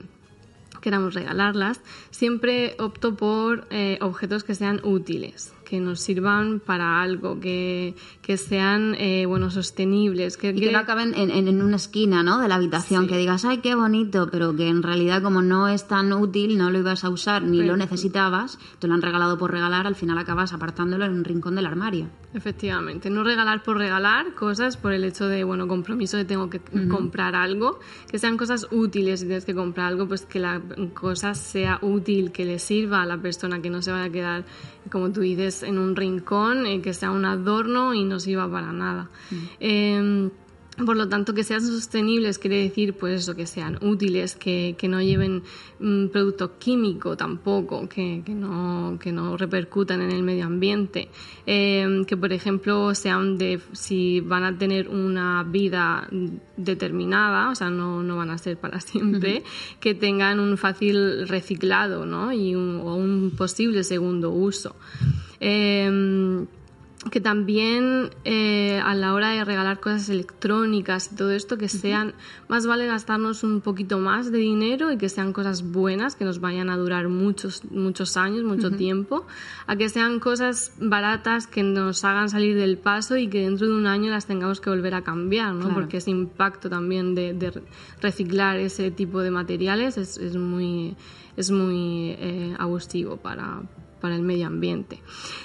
queramos 0.82 1.14
regalarlas, 1.14 1.82
siempre 2.12 2.76
opto 2.80 3.16
por 3.16 3.68
eh, 3.72 3.98
objetos 4.02 4.44
que 4.44 4.56
sean 4.56 4.80
útiles, 4.84 5.54
que 5.68 5.82
nos 5.82 6.00
sirvan 6.00 6.62
para 6.62 7.02
algo, 7.02 7.40
que, 7.42 7.96
que 8.22 8.38
sean 8.38 8.96
eh, 8.96 9.26
bueno, 9.26 9.52
sostenibles. 9.52 10.38
Que, 10.38 10.50
y 10.52 10.60
que, 10.60 10.72
no 10.72 10.80
acaben 10.80 11.14
en, 11.14 11.30
en, 11.30 11.62
una 11.62 11.76
esquina 11.76 12.24
¿no? 12.24 12.40
de 12.40 12.48
la 12.48 12.56
habitación, 12.56 13.08
que 13.08 13.18
digas, 13.18 13.44
ay, 13.44 13.58
qué 13.58 13.76
bonito, 13.76 14.30
pero 14.32 14.56
que 14.56 14.68
en 14.70 14.82
realidad 14.82 15.22
como 15.22 15.42
no 15.42 15.68
es 15.68 15.88
tan 15.88 16.14
útil, 16.14 16.58
no 16.58 16.70
lo 16.70 16.80
ibas 16.80 17.04
a 17.04 17.10
usar 17.10 17.44
ni 17.44 17.64
lo 17.64 17.76
necesitabas, 17.76 18.60
te 18.80 18.88
lo 18.88 18.94
han 18.94 19.02
regalado 19.02 19.38
por 19.38 19.52
regalar, 19.52 19.88
al 19.88 19.96
final 19.96 20.18
acabas 20.18 20.54
apartándolo 20.54 21.04
en 21.04 21.12
un 21.12 21.26
rincón 21.26 21.56
del 21.56 21.66
armario. 21.66 22.08
Efectivamente, 22.34 23.10
no 23.10 23.24
regalar 23.24 23.64
por 23.64 23.78
regalar 23.78 24.36
cosas 24.36 24.78
por 24.78 24.94
el 24.94 25.04
hecho 25.04 25.28
de, 25.28 25.44
bueno, 25.44 25.68
compromiso 25.68 26.16
de 26.16 26.24
tengo 26.24 26.50
que 26.50 26.62
comprar 26.88 27.36
algo, 27.36 27.80
que 28.10 28.20
sean 28.20 28.38
cosas 28.38 28.68
útiles 28.72 29.20
si 29.20 29.26
tienes 29.26 29.44
que 29.44 29.56
comprar 29.56 29.88
algo, 29.88 30.08
pues 30.08 30.26
que 30.26 30.40
la 30.40 30.62
cosa 30.94 31.34
sea 31.34 31.80
útil, 31.82 32.32
que 32.32 32.46
le 32.46 32.60
sirva 32.60 33.02
a 33.02 33.06
la 33.06 33.18
persona, 33.18 33.62
que 33.62 33.70
no 33.70 33.82
se 33.82 33.92
vaya 33.92 34.06
a 34.06 34.10
quedar, 34.10 34.46
como 34.92 35.12
tú 35.12 35.22
dices, 35.22 35.57
en 35.64 35.78
un 35.78 35.96
rincón, 35.96 36.66
eh, 36.66 36.82
que 36.82 36.94
sea 36.94 37.12
un 37.12 37.26
adorno 37.26 37.94
y 37.94 38.04
no 38.04 38.20
sirva 38.20 38.50
para 38.50 38.72
nada. 38.72 39.10
Em, 39.60 40.30
por 40.86 40.96
lo 40.96 41.10
tanto, 41.10 41.34
que 41.34 41.44
sean 41.44 41.62
sostenibles 41.62 42.38
quiere 42.38 42.62
decir, 42.62 42.94
pues 42.94 43.22
eso, 43.22 43.36
que 43.36 43.48
sean 43.48 43.80
útiles, 43.82 44.36
que, 44.36 44.76
que 44.78 44.88
no 44.88 45.02
lleven 45.02 45.42
un 45.80 46.10
producto 46.12 46.60
químico 46.60 47.18
tampoco, 47.18 47.90
que, 47.90 48.22
que, 48.24 48.34
no, 48.34 49.00
que 49.02 49.12
no 49.12 49.38
repercutan 49.38 50.02
en 50.02 50.12
el 50.12 50.22
medio 50.22 50.46
ambiente. 50.46 51.10
Em, 51.48 52.06
que, 52.06 52.16
por 52.16 52.32
ejemplo, 52.32 52.94
sean 52.94 53.38
de, 53.38 53.60
si 53.72 54.22
van 54.22 54.44
a 54.44 54.56
tener 54.58 54.90
una 54.90 55.44
vida 55.44 56.08
determinada, 56.58 57.50
o 57.50 57.56
sea, 57.56 57.72
no, 57.72 58.04
no 58.04 58.16
van 58.16 58.30
a 58.30 58.38
ser 58.38 58.58
para 58.58 58.80
siempre, 58.82 59.44
que 59.80 59.96
tengan 59.96 60.40
un 60.40 60.58
fácil 60.58 61.28
reciclado, 61.28 62.06
¿no? 62.06 62.32
Y 62.32 62.54
un, 62.54 62.82
o 62.84 62.96
un 62.96 63.32
posible 63.36 63.84
segundo 63.84 64.30
uso. 64.30 64.76
Eh, 65.40 66.46
que 67.10 67.22
también 67.22 68.12
eh, 68.26 68.82
a 68.84 68.96
la 68.96 69.14
hora 69.14 69.30
de 69.32 69.44
regalar 69.44 69.80
cosas 69.80 70.10
electrónicas 70.10 71.12
y 71.12 71.16
todo 71.16 71.32
esto, 71.32 71.58
que 71.58 71.70
sean, 71.70 72.14
más 72.48 72.66
vale 72.66 72.88
gastarnos 72.88 73.44
un 73.44 73.62
poquito 73.62 74.00
más 74.00 74.32
de 74.32 74.40
dinero 74.40 74.92
y 74.92 74.98
que 74.98 75.10
sean 75.10 75.34
cosas 75.34 75.72
buenas, 75.72 76.16
que 76.16 76.26
nos 76.26 76.40
vayan 76.40 76.70
a 76.70 76.78
durar 76.78 77.10
muchos, 77.10 77.64
muchos 77.72 78.18
años, 78.18 78.44
mucho 78.44 78.72
tiempo, 78.72 79.26
a 79.68 79.76
que 79.76 79.90
sean 79.90 80.20
cosas 80.20 80.74
baratas 80.80 81.48
que 81.48 81.64
nos 81.64 82.04
hagan 82.04 82.30
salir 82.30 82.56
del 82.56 82.78
paso 82.78 83.18
y 83.18 83.28
que 83.28 83.42
dentro 83.42 83.68
de 83.68 83.74
un 83.74 83.88
año 83.88 84.12
las 84.12 84.26
tengamos 84.26 84.62
que 84.62 84.70
volver 84.70 84.94
a 84.94 85.04
cambiar, 85.04 85.54
¿no? 85.54 85.74
Porque 85.74 85.98
ese 85.98 86.12
impacto 86.12 86.70
también 86.70 87.16
de, 87.16 87.62
reciclar 88.02 88.58
ese 88.58 88.92
tipo 88.92 89.22
de 89.22 89.32
materiales 89.32 89.98
es, 89.98 90.18
es 90.18 90.36
muy, 90.36 90.96
es 91.36 91.52
muy 91.52 92.16
eh, 92.20 92.56
abusivo 92.58 93.18
para, 93.18 93.62
para 94.08 94.16
el 94.16 94.24
medio 94.24 94.48
ambiente. 94.48 95.02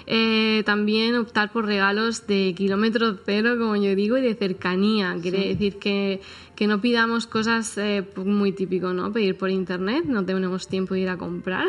Eh, 0.06 0.62
también 0.64 1.16
optar 1.16 1.50
por 1.50 1.66
regalos 1.66 2.28
de 2.28 2.54
kilómetro 2.56 3.16
cero, 3.26 3.56
como 3.58 3.74
yo 3.74 3.96
digo, 3.96 4.16
y 4.16 4.22
de 4.22 4.36
cercanía. 4.36 5.16
Quiere 5.20 5.48
decir 5.48 5.80
que, 5.80 6.20
que, 6.54 6.68
no 6.68 6.80
pidamos 6.80 7.26
cosas 7.26 7.76
eh, 7.76 8.06
muy 8.14 8.52
típico, 8.52 8.92
¿no? 8.92 9.12
Pedir 9.12 9.36
por 9.36 9.50
internet, 9.50 10.04
no 10.06 10.24
tenemos 10.24 10.68
tiempo 10.68 10.94
de 10.94 11.00
ir 11.00 11.08
a 11.08 11.16
comprar. 11.16 11.66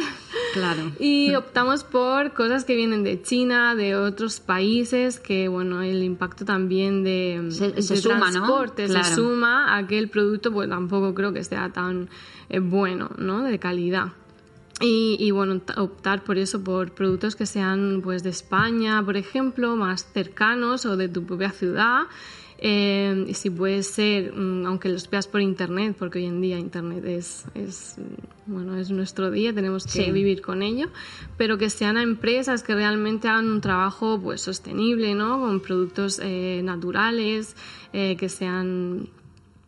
Claro. 0.53 0.91
y 0.99 1.33
optamos 1.33 1.83
por 1.83 2.33
cosas 2.33 2.63
que 2.63 2.75
vienen 2.75 3.03
de 3.03 3.23
China, 3.23 3.73
de 3.73 3.95
otros 3.95 4.39
países, 4.39 5.19
que, 5.19 5.47
bueno, 5.47 5.81
el 5.81 6.03
impacto 6.03 6.45
también 6.45 7.03
de, 7.03 7.47
se, 7.49 7.97
suma, 7.97 8.29
transporte 8.29 8.87
se 8.87 9.03
suma 9.15 9.75
a 9.75 9.87
que 9.87 9.97
el 9.97 10.09
producto, 10.09 10.51
pues 10.51 10.69
tampoco 10.69 11.15
creo 11.15 11.33
que 11.33 11.43
sea 11.43 11.71
tan 11.71 12.07
eh, 12.49 12.59
bueno, 12.59 13.09
¿no? 13.17 13.41
De 13.41 13.57
calidad. 13.57 14.13
Y, 14.85 15.31
bueno, 15.31 15.61
optar 15.77 16.25
por 16.25 16.37
eso, 16.37 16.61
por 16.61 16.91
productos 16.91 17.37
que 17.37 17.45
sean 17.45 18.01
pues 18.03 18.21
de 18.21 18.31
España, 18.31 19.01
por 19.01 19.15
ejemplo, 19.15 19.77
más 19.77 20.11
cercanos 20.11 20.85
o 20.85 20.97
de 20.97 21.07
tu 21.07 21.23
propia 21.23 21.51
ciudad. 21.51 22.01
Eh, 22.57 23.25
y 23.27 23.33
si 23.33 23.49
puede 23.49 23.81
ser, 23.83 24.33
mm, 24.33 24.65
aunque 24.65 24.89
los 24.89 25.09
veas 25.09 25.27
por 25.27 25.39
internet, 25.39 25.95
porque 25.97 26.19
hoy 26.19 26.25
en 26.25 26.41
día 26.41 26.59
internet 26.59 27.05
es, 27.05 27.45
es 27.55 27.95
bueno, 28.45 28.77
es 28.77 28.91
nuestro 28.91 29.31
día, 29.31 29.53
tenemos 29.53 29.85
que 29.85 30.11
vivir 30.11 30.41
con 30.41 30.61
ello, 30.61 30.89
pero 31.37 31.57
que 31.57 31.69
sean 31.69 31.97
empresas 31.97 32.61
que 32.61 32.75
realmente 32.75 33.29
hagan 33.29 33.49
un 33.49 33.61
trabajo 33.61 34.19
pues 34.21 34.41
sostenible, 34.41 35.15
¿no? 35.15 35.39
Con 35.39 35.61
productos 35.61 36.19
eh, 36.21 36.61
naturales, 36.61 37.55
eh, 37.93 38.17
que 38.17 38.27
sean 38.27 39.09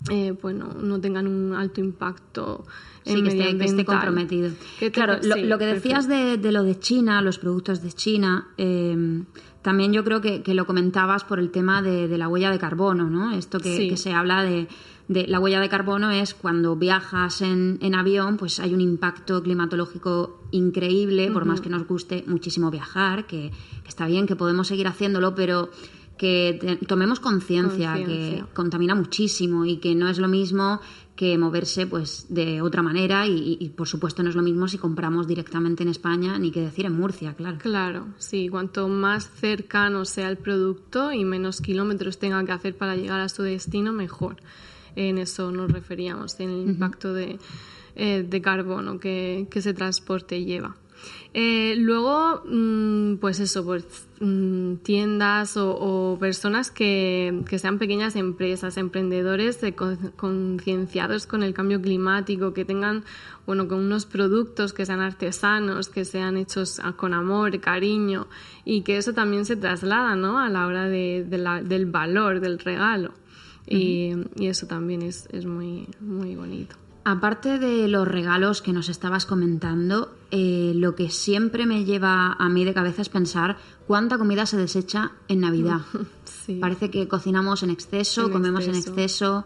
eh, 0.10 0.34
bueno, 0.40 0.72
no 0.80 1.00
tengan 1.02 1.26
un 1.26 1.56
alto 1.56 1.82
impacto 1.82 2.66
sí, 3.06 3.22
que 3.24 3.30
esté, 3.30 3.58
que 3.58 3.66
esté 3.66 3.86
comprometido. 3.86 4.52
claro, 4.92 5.20
lo, 5.24 5.58
que 5.58 5.66
decías 5.66 6.08
de, 6.08 6.38
lo 6.52 6.64
de 6.64 6.80
China, 6.80 7.22
los 7.22 7.38
productos 7.38 7.82
de 7.82 7.92
China, 7.92 8.48
eh, 8.58 9.24
también 9.66 9.94
yo 9.94 10.04
creo 10.04 10.22
que, 10.22 10.44
lo 10.54 10.68
comentabas 10.68 11.24
por 11.24 11.40
el 11.40 11.50
tema 11.50 11.82
de, 11.82 12.08
la 12.20 12.28
huella 12.28 12.52
de 12.52 12.60
carbono, 12.60 13.10
¿no? 13.10 13.32
Esto 13.32 13.60
que, 13.60 13.98
se 13.98 14.14
habla 14.14 14.44
de, 14.44 14.68
la 15.08 15.40
huella 15.40 15.60
de 15.60 15.70
carbono 15.70 16.12
es 16.12 16.36
cuando 16.36 16.76
viajas 16.76 17.42
en, 17.42 17.96
avión, 17.96 18.38
pues 18.38 18.60
hay 18.60 18.76
un 18.76 18.82
impacto 18.82 19.42
climatológico 19.42 20.40
increíble, 20.52 21.32
por 21.32 21.46
más 21.46 21.62
que 21.62 21.70
nos 21.70 21.88
guste 21.88 22.24
muchísimo 22.28 22.70
viajar, 22.70 23.26
que, 23.26 23.52
está 23.88 24.06
bien, 24.06 24.28
que 24.28 24.36
podemos 24.36 24.68
seguir 24.68 24.88
haciéndolo, 24.88 25.34
pero 25.34 25.72
que 26.18 26.80
tomemos 26.88 27.20
conciencia 27.20 27.96
que 27.96 28.44
contamina 28.54 28.96
muchísimo 28.96 29.66
y 29.66 29.78
que 29.78 29.96
no 29.96 30.10
es 30.10 30.18
lo 30.18 30.28
mismo 30.28 30.80
que 31.16 31.38
moverse 31.38 31.88
pues 31.88 32.28
de 32.30 32.62
otra 32.62 32.82
manera 32.82 33.26
y, 33.28 33.70
por 33.76 33.88
supuesto 33.88 34.22
no 34.22 34.30
es 34.30 34.36
lo 34.36 34.42
mismo 34.42 34.68
si 34.68 34.78
compramos 34.78 35.28
directamente 35.28 35.84
en 35.84 35.90
España 35.90 36.38
ni 36.38 36.52
que 36.52 36.62
decir 36.62 36.86
en 36.86 36.94
Murcia, 36.94 37.34
claro. 37.34 37.58
Claro, 37.60 38.08
sí, 38.18 38.50
cuanto 38.50 38.88
más 38.90 39.30
cercano 39.30 40.06
sea 40.06 40.30
el 40.30 40.38
producto 40.38 41.12
y 41.12 41.24
menos 41.24 41.62
kilómetros 41.62 42.20
tenga 42.20 42.44
que 42.44 42.52
hacer 42.52 42.78
para 42.78 42.96
llegar 42.96 43.22
a 43.22 43.30
su 43.30 43.44
destino, 43.44 43.94
mejor. 43.94 44.38
En 44.98 45.18
eso 45.18 45.52
nos 45.52 45.72
referíamos, 45.72 46.40
en 46.40 46.50
el 46.50 46.70
impacto 46.70 47.14
de, 47.14 47.40
eh, 47.96 48.26
de 48.28 48.42
carbono 48.42 49.00
que, 49.00 49.48
que 49.50 49.60
ese 49.60 49.74
transporte 49.74 50.44
lleva. 50.44 50.76
Eh, 51.34 51.76
luego, 51.78 52.44
mm, 52.46 53.18
pues 53.18 53.40
eso, 53.42 53.66
pues 53.66 54.08
tiendas 54.84 55.58
o, 55.58 56.18
personas 56.20 56.72
que, 56.72 57.44
sean 57.58 57.78
pequeñas 57.78 58.16
empresas, 58.16 58.78
emprendedores 58.78 59.60
concienciados 60.16 61.28
con 61.28 61.44
el 61.44 61.54
cambio 61.54 61.82
climático, 61.82 62.54
que 62.54 62.64
tengan, 62.64 63.04
bueno, 63.46 63.68
con 63.68 63.80
unos 63.80 64.06
productos 64.06 64.72
que 64.72 64.86
sean 64.86 65.02
artesanos, 65.02 65.90
que 65.90 66.06
sean 66.06 66.38
hechos 66.38 66.80
con 66.96 67.14
amor, 67.14 67.60
cariño, 67.60 68.28
y 68.64 68.84
que 68.84 68.98
eso 68.98 69.14
también 69.14 69.44
se 69.46 69.58
traslada, 69.58 70.16
¿no? 70.16 70.40
A 70.40 70.50
la 70.50 70.68
hora 70.68 70.88
de, 70.88 71.26
del 71.26 71.86
valor 71.86 72.40
del 72.40 72.60
regalo. 72.60 73.12
y, 73.68 74.14
eso 74.40 74.68
también 74.68 75.02
es, 75.02 75.28
es 75.32 75.46
muy, 75.46 75.88
muy 76.00 76.36
bonito. 76.36 76.78
Aparte 77.08 77.60
de 77.60 77.88
los 77.88 78.08
regalos 78.08 78.64
que 78.64 78.74
nos 78.74 78.90
estabas 78.90 79.28
comentando, 79.28 80.12
eh, 80.32 80.74
lo 80.76 80.96
que 80.96 81.12
siempre 81.12 81.68
me 81.68 81.86
lleva 81.86 82.34
a 82.34 82.50
mí 82.50 82.66
de 82.66 82.74
cabeza 82.74 83.04
es 83.04 83.10
pensar 83.10 83.58
cuánta 83.86 84.18
comida 84.18 84.48
se 84.48 84.58
desecha 84.58 85.12
en 85.28 85.42
Navidad. 85.42 85.82
Parece 86.60 86.90
que 86.90 87.08
cocinamos 87.08 87.62
en 87.62 87.70
exceso, 87.70 88.32
comemos 88.32 88.68
en 88.68 88.74
exceso. 88.74 89.46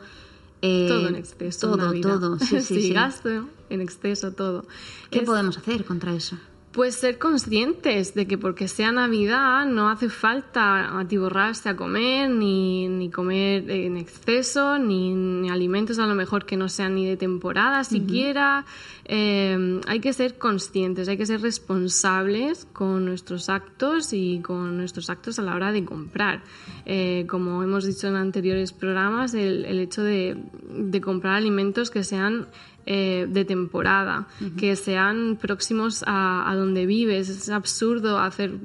Eh, 0.62 0.88
todo 0.88 1.10
en 1.10 1.16
exceso. 1.16 1.78
Todo, 1.78 2.00
todo. 2.00 2.38
Sí, 2.40 2.62
sí, 2.62 2.82
sí, 2.82 2.94
gasto 2.94 3.50
en 3.70 3.82
exceso, 3.82 4.32
todo. 4.32 4.66
¿Qué 5.12 5.24
podemos 5.24 5.58
hacer 5.58 5.84
contra 5.84 6.14
eso? 6.14 6.38
Pues 6.80 6.96
ser 6.96 7.18
conscientes 7.18 8.14
de 8.14 8.26
que 8.26 8.38
porque 8.38 8.70
sea 8.70 8.94
Navidad 8.94 9.66
no 9.66 9.90
hace 9.90 10.08
falta 10.08 10.98
atiborrarse 10.98 11.68
a 11.68 11.76
comer, 11.76 12.30
ni, 12.30 12.88
ni 12.88 13.10
comer 13.10 13.70
en 13.70 13.98
exceso, 13.98 14.80
ni, 14.80 15.50
alimentos 15.50 16.00
a 16.00 16.08
lo 16.08 16.16
mejor 16.16 16.46
que 16.46 16.56
no 16.56 16.70
sean 16.70 16.96
ni 16.96 17.06
de 17.06 17.18
temporada 17.18 17.84
siquiera. 17.84 18.66
Em, 19.04 19.82
hay 19.88 20.00
que 20.00 20.14
ser 20.14 20.38
conscientes, 20.38 21.10
hay 21.10 21.18
que 21.18 21.26
ser 21.26 21.42
responsables 21.42 22.64
con 22.72 23.04
nuestros 23.04 23.50
actos 23.50 24.14
y 24.14 24.40
con 24.40 24.78
nuestros 24.78 25.10
actos 25.10 25.38
a 25.38 25.42
la 25.42 25.56
hora 25.56 25.74
de 25.74 25.84
comprar. 25.84 26.44
Eh, 26.86 27.26
como 27.28 27.62
hemos 27.62 27.84
dicho 27.84 28.08
en 28.08 28.16
anteriores 28.16 28.72
programas, 28.72 29.34
el, 29.34 29.66
el 29.66 29.80
hecho 29.80 30.02
de, 30.02 30.38
de 30.70 31.02
comprar 31.02 31.34
alimentos 31.36 31.90
que 31.90 32.06
sean 32.06 32.48
eh, 32.92 33.28
de 33.30 33.46
temporada, 33.46 34.28
que 34.58 34.76
sean 34.76 35.38
próximos 35.40 36.04
a, 36.08 36.50
a, 36.50 36.56
donde 36.56 36.88
vives. 36.88 37.30
Es 37.30 37.50
absurdo 37.50 38.18
hacer 38.18 38.56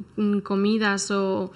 comidas 0.42 1.10
o 1.10 1.52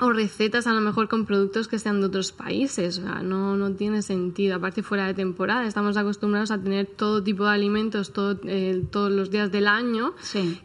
o 0.00 0.12
recetas 0.12 0.66
a 0.66 0.72
lo 0.72 0.80
mejor 0.80 1.08
con 1.08 1.26
productos 1.26 1.68
que 1.68 1.78
sean 1.78 2.00
de 2.00 2.06
otros 2.06 2.32
países. 2.32 3.00
no, 3.00 3.56
no 3.56 3.72
tiene 3.72 4.02
sentido. 4.02 4.56
Aparte, 4.56 4.82
fuera 4.82 5.06
de 5.06 5.14
temporada, 5.14 5.66
estamos 5.66 5.96
acostumbrados 5.96 6.50
a 6.50 6.58
tener 6.58 6.86
todo 6.86 7.22
tipo 7.22 7.44
de 7.44 7.50
alimentos 7.50 8.12
todo, 8.12 8.38
eh, 8.44 8.82
todos 8.90 9.12
los 9.12 9.30
días 9.30 9.52
del 9.52 9.68
año, 9.68 10.14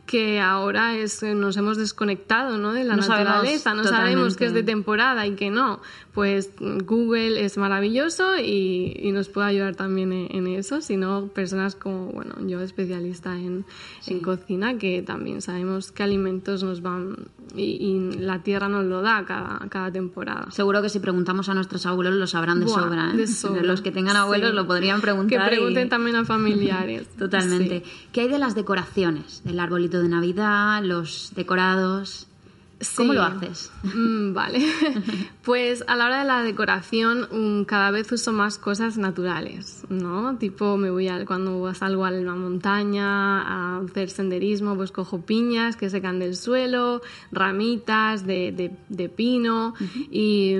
que 0.06 0.40
ahora 0.40 0.96
es, 0.96 1.22
nos 1.24 1.58
hemos 1.58 1.78
desconectado 1.78 2.58
¿no? 2.58 2.74
de 2.74 2.86
la 2.86 2.96
naturaleza. 2.96 3.74
no 3.74 3.84
sabemos 3.84 4.38
qué 4.38 4.46
es 4.46 4.54
de 4.54 4.64
temporada 4.64 5.28
y 5.28 5.36
qué 5.36 5.50
no. 5.50 5.82
Pues 6.16 6.50
Google 6.60 7.44
es 7.44 7.58
maravilloso 7.58 8.38
y, 8.38 9.12
nos 9.12 9.30
puede 9.30 9.48
ayudar 9.48 9.76
también 9.76 10.12
en, 10.14 10.48
eso. 10.48 10.82
Si 10.82 10.96
no, 10.98 11.28
personas 11.28 11.76
como 11.76 12.08
bueno, 12.08 12.36
yo, 12.48 12.62
especialista 12.62 13.36
en, 13.36 13.66
en 14.08 14.20
cocina, 14.22 14.78
que 14.78 15.02
también 15.02 15.42
sabemos 15.42 15.92
qué 15.92 16.04
alimentos 16.04 16.64
nos 16.64 16.82
van 16.82 17.28
y 17.56 18.00
la 18.18 18.44
tierra 18.44 18.70
nos 18.70 18.86
lo 18.86 19.02
da 19.02 19.26
cada, 19.26 19.92
temporada. 19.92 20.50
Seguro 20.52 20.82
que 20.82 20.90
si 20.90 21.00
preguntamos 21.00 21.50
a 21.50 21.54
nuestros 21.54 21.86
abuelos 21.86 22.16
lo 22.16 22.28
sabrán 22.28 22.60
de, 22.60 22.68
sobra, 22.68 23.14
¿eh? 23.14 23.64
Los 23.64 23.82
que 23.82 23.92
tengan 23.92 24.16
abuelos 24.16 24.54
lo 24.54 24.66
podrían 24.66 25.02
preguntar. 25.02 25.50
Que 25.50 25.56
pregunten 25.56 25.90
también 25.90 26.16
a 26.16 26.26
familiares. 26.26 27.08
Totalmente. 27.18 27.84
¿Qué 28.12 28.22
hay 28.22 28.28
de 28.30 28.40
las 28.40 28.56
decoraciones? 28.56 29.42
El 29.46 29.60
arbolito 29.60 30.02
de 30.02 30.10
Navidad, 30.10 30.82
los 30.84 31.32
decorados. 31.36 32.28
¿Cómo 32.96 33.14
lo 33.14 33.24
haces? 33.24 33.72
Mm, 33.86 34.34
vale. 34.34 34.66
pues 35.44 35.84
a 35.88 35.96
la 35.96 36.08
hora 36.08 36.20
de 36.20 36.26
la 36.26 36.44
decoración 36.44 37.28
mm, 37.32 37.64
cada 37.66 37.92
vez 37.92 38.12
uso 38.12 38.34
más 38.34 38.58
cosas 38.58 38.98
naturales, 38.98 39.84
¿no? 39.90 40.38
Tipo 40.38 40.76
me 40.76 40.90
voy 40.90 41.08
a, 41.08 41.24
cuando 41.26 41.74
salgo 41.74 42.04
a 42.04 42.12
la 42.12 42.36
montaña 42.36 43.42
a 43.42 43.78
hacer 43.78 44.10
senderismo, 44.10 44.76
pues 44.76 44.92
cojo 44.92 45.22
piñas 45.22 45.76
que 45.76 45.90
secan 45.90 46.20
del 46.20 46.36
suelo, 46.36 47.02
ramitas 47.32 48.26
de, 48.26 48.76
de, 48.90 49.10
pino 49.10 49.76
y, 50.12 50.56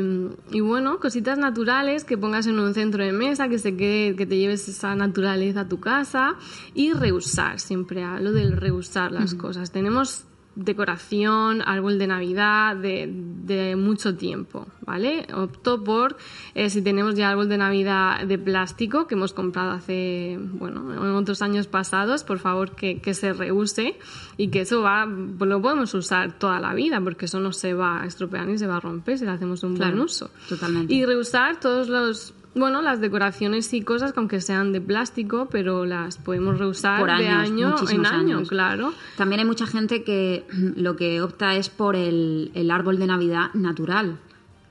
y, 0.52 0.60
bueno, 0.62 1.00
cositas 1.00 1.38
naturales 1.38 2.06
que 2.06 2.18
pongas 2.18 2.48
en 2.48 2.60
un 2.60 2.74
centro 2.74 3.04
de 3.04 3.12
mesa, 3.12 3.50
que 3.50 3.60
se 3.60 3.76
quede, 3.76 4.16
que 4.16 4.26
te 4.26 4.38
lleves 4.38 4.68
esa 4.70 4.96
naturaleza 4.96 5.62
a 5.62 5.68
tu 5.68 5.80
casa 5.80 6.36
y 6.74 6.94
reusar, 6.94 7.60
siempre 7.60 8.04
hablo 8.04 8.32
del 8.32 8.56
reusar 8.56 9.12
las 9.12 9.34
cosas. 9.34 9.72
Tenemos 9.72 10.26
decoración, 10.56 11.62
árbol 11.62 12.00
de 12.00 12.08
Navidad 12.08 12.76
de, 12.76 13.76
mucho 13.78 14.16
tiempo, 14.16 14.68
¿vale? 14.82 15.28
Opto 15.34 15.84
por, 15.84 16.18
eh, 16.54 16.70
si 16.70 16.82
tenemos 16.82 17.16
ya 17.16 17.30
árbol 17.30 17.50
de 17.50 17.58
Navidad 17.58 18.26
de 18.26 18.38
plástico 18.38 19.08
que 19.08 19.16
hemos 19.16 19.34
comprado 19.34 19.72
hace, 19.72 20.38
bueno, 20.40 20.94
en 20.94 21.12
otros 21.16 21.42
años 21.42 21.68
pasados, 21.68 22.24
por 22.24 22.40
favor 22.40 22.72
que, 22.72 23.14
se 23.14 23.34
reuse 23.34 23.98
y 24.38 24.48
que 24.48 24.62
eso 24.62 24.82
va, 24.82 25.08
pues 25.38 25.50
lo 25.50 25.62
podemos 25.62 25.94
usar 25.94 26.38
toda 26.38 26.60
la 26.60 26.74
vida 26.74 27.00
porque 27.02 27.26
eso 27.26 27.40
no 27.40 27.52
se 27.52 27.74
va 27.74 28.02
a 28.02 28.06
estropear 28.06 28.48
ni 28.48 28.58
se 28.58 28.68
va 28.68 28.78
a 28.78 28.80
romper 28.80 29.18
si 29.18 29.26
le 29.26 29.32
hacemos 29.32 29.64
un 29.64 29.76
buen 29.76 30.00
uso. 30.00 30.30
Totalmente. 30.50 30.94
Y 30.94 31.06
reusar 31.06 31.60
todos 31.60 31.88
los 31.88 32.34
bueno, 32.56 32.82
las 32.82 33.02
decoraciones 33.02 33.74
y 33.74 33.82
cosas, 33.82 34.14
aunque 34.16 34.40
sean 34.40 34.72
de 34.72 34.82
plástico, 34.82 35.50
pero 35.52 35.86
las 35.86 36.18
podemos 36.18 36.58
reusar 36.58 37.06
de 37.18 37.28
año 37.28 37.76
en 37.90 38.06
año, 38.06 38.44
claro. 38.44 38.94
También 39.18 39.42
hay 39.42 39.46
mucha 39.46 39.68
gente 39.68 40.04
que 40.04 40.46
lo 40.76 40.96
que 40.96 41.22
opta 41.22 41.56
es 41.56 41.70
por 41.70 41.96
el, 41.96 42.52
el 42.54 42.72
árbol 42.72 42.98
de 42.98 43.08
Navidad 43.08 43.54
natural. 43.54 44.20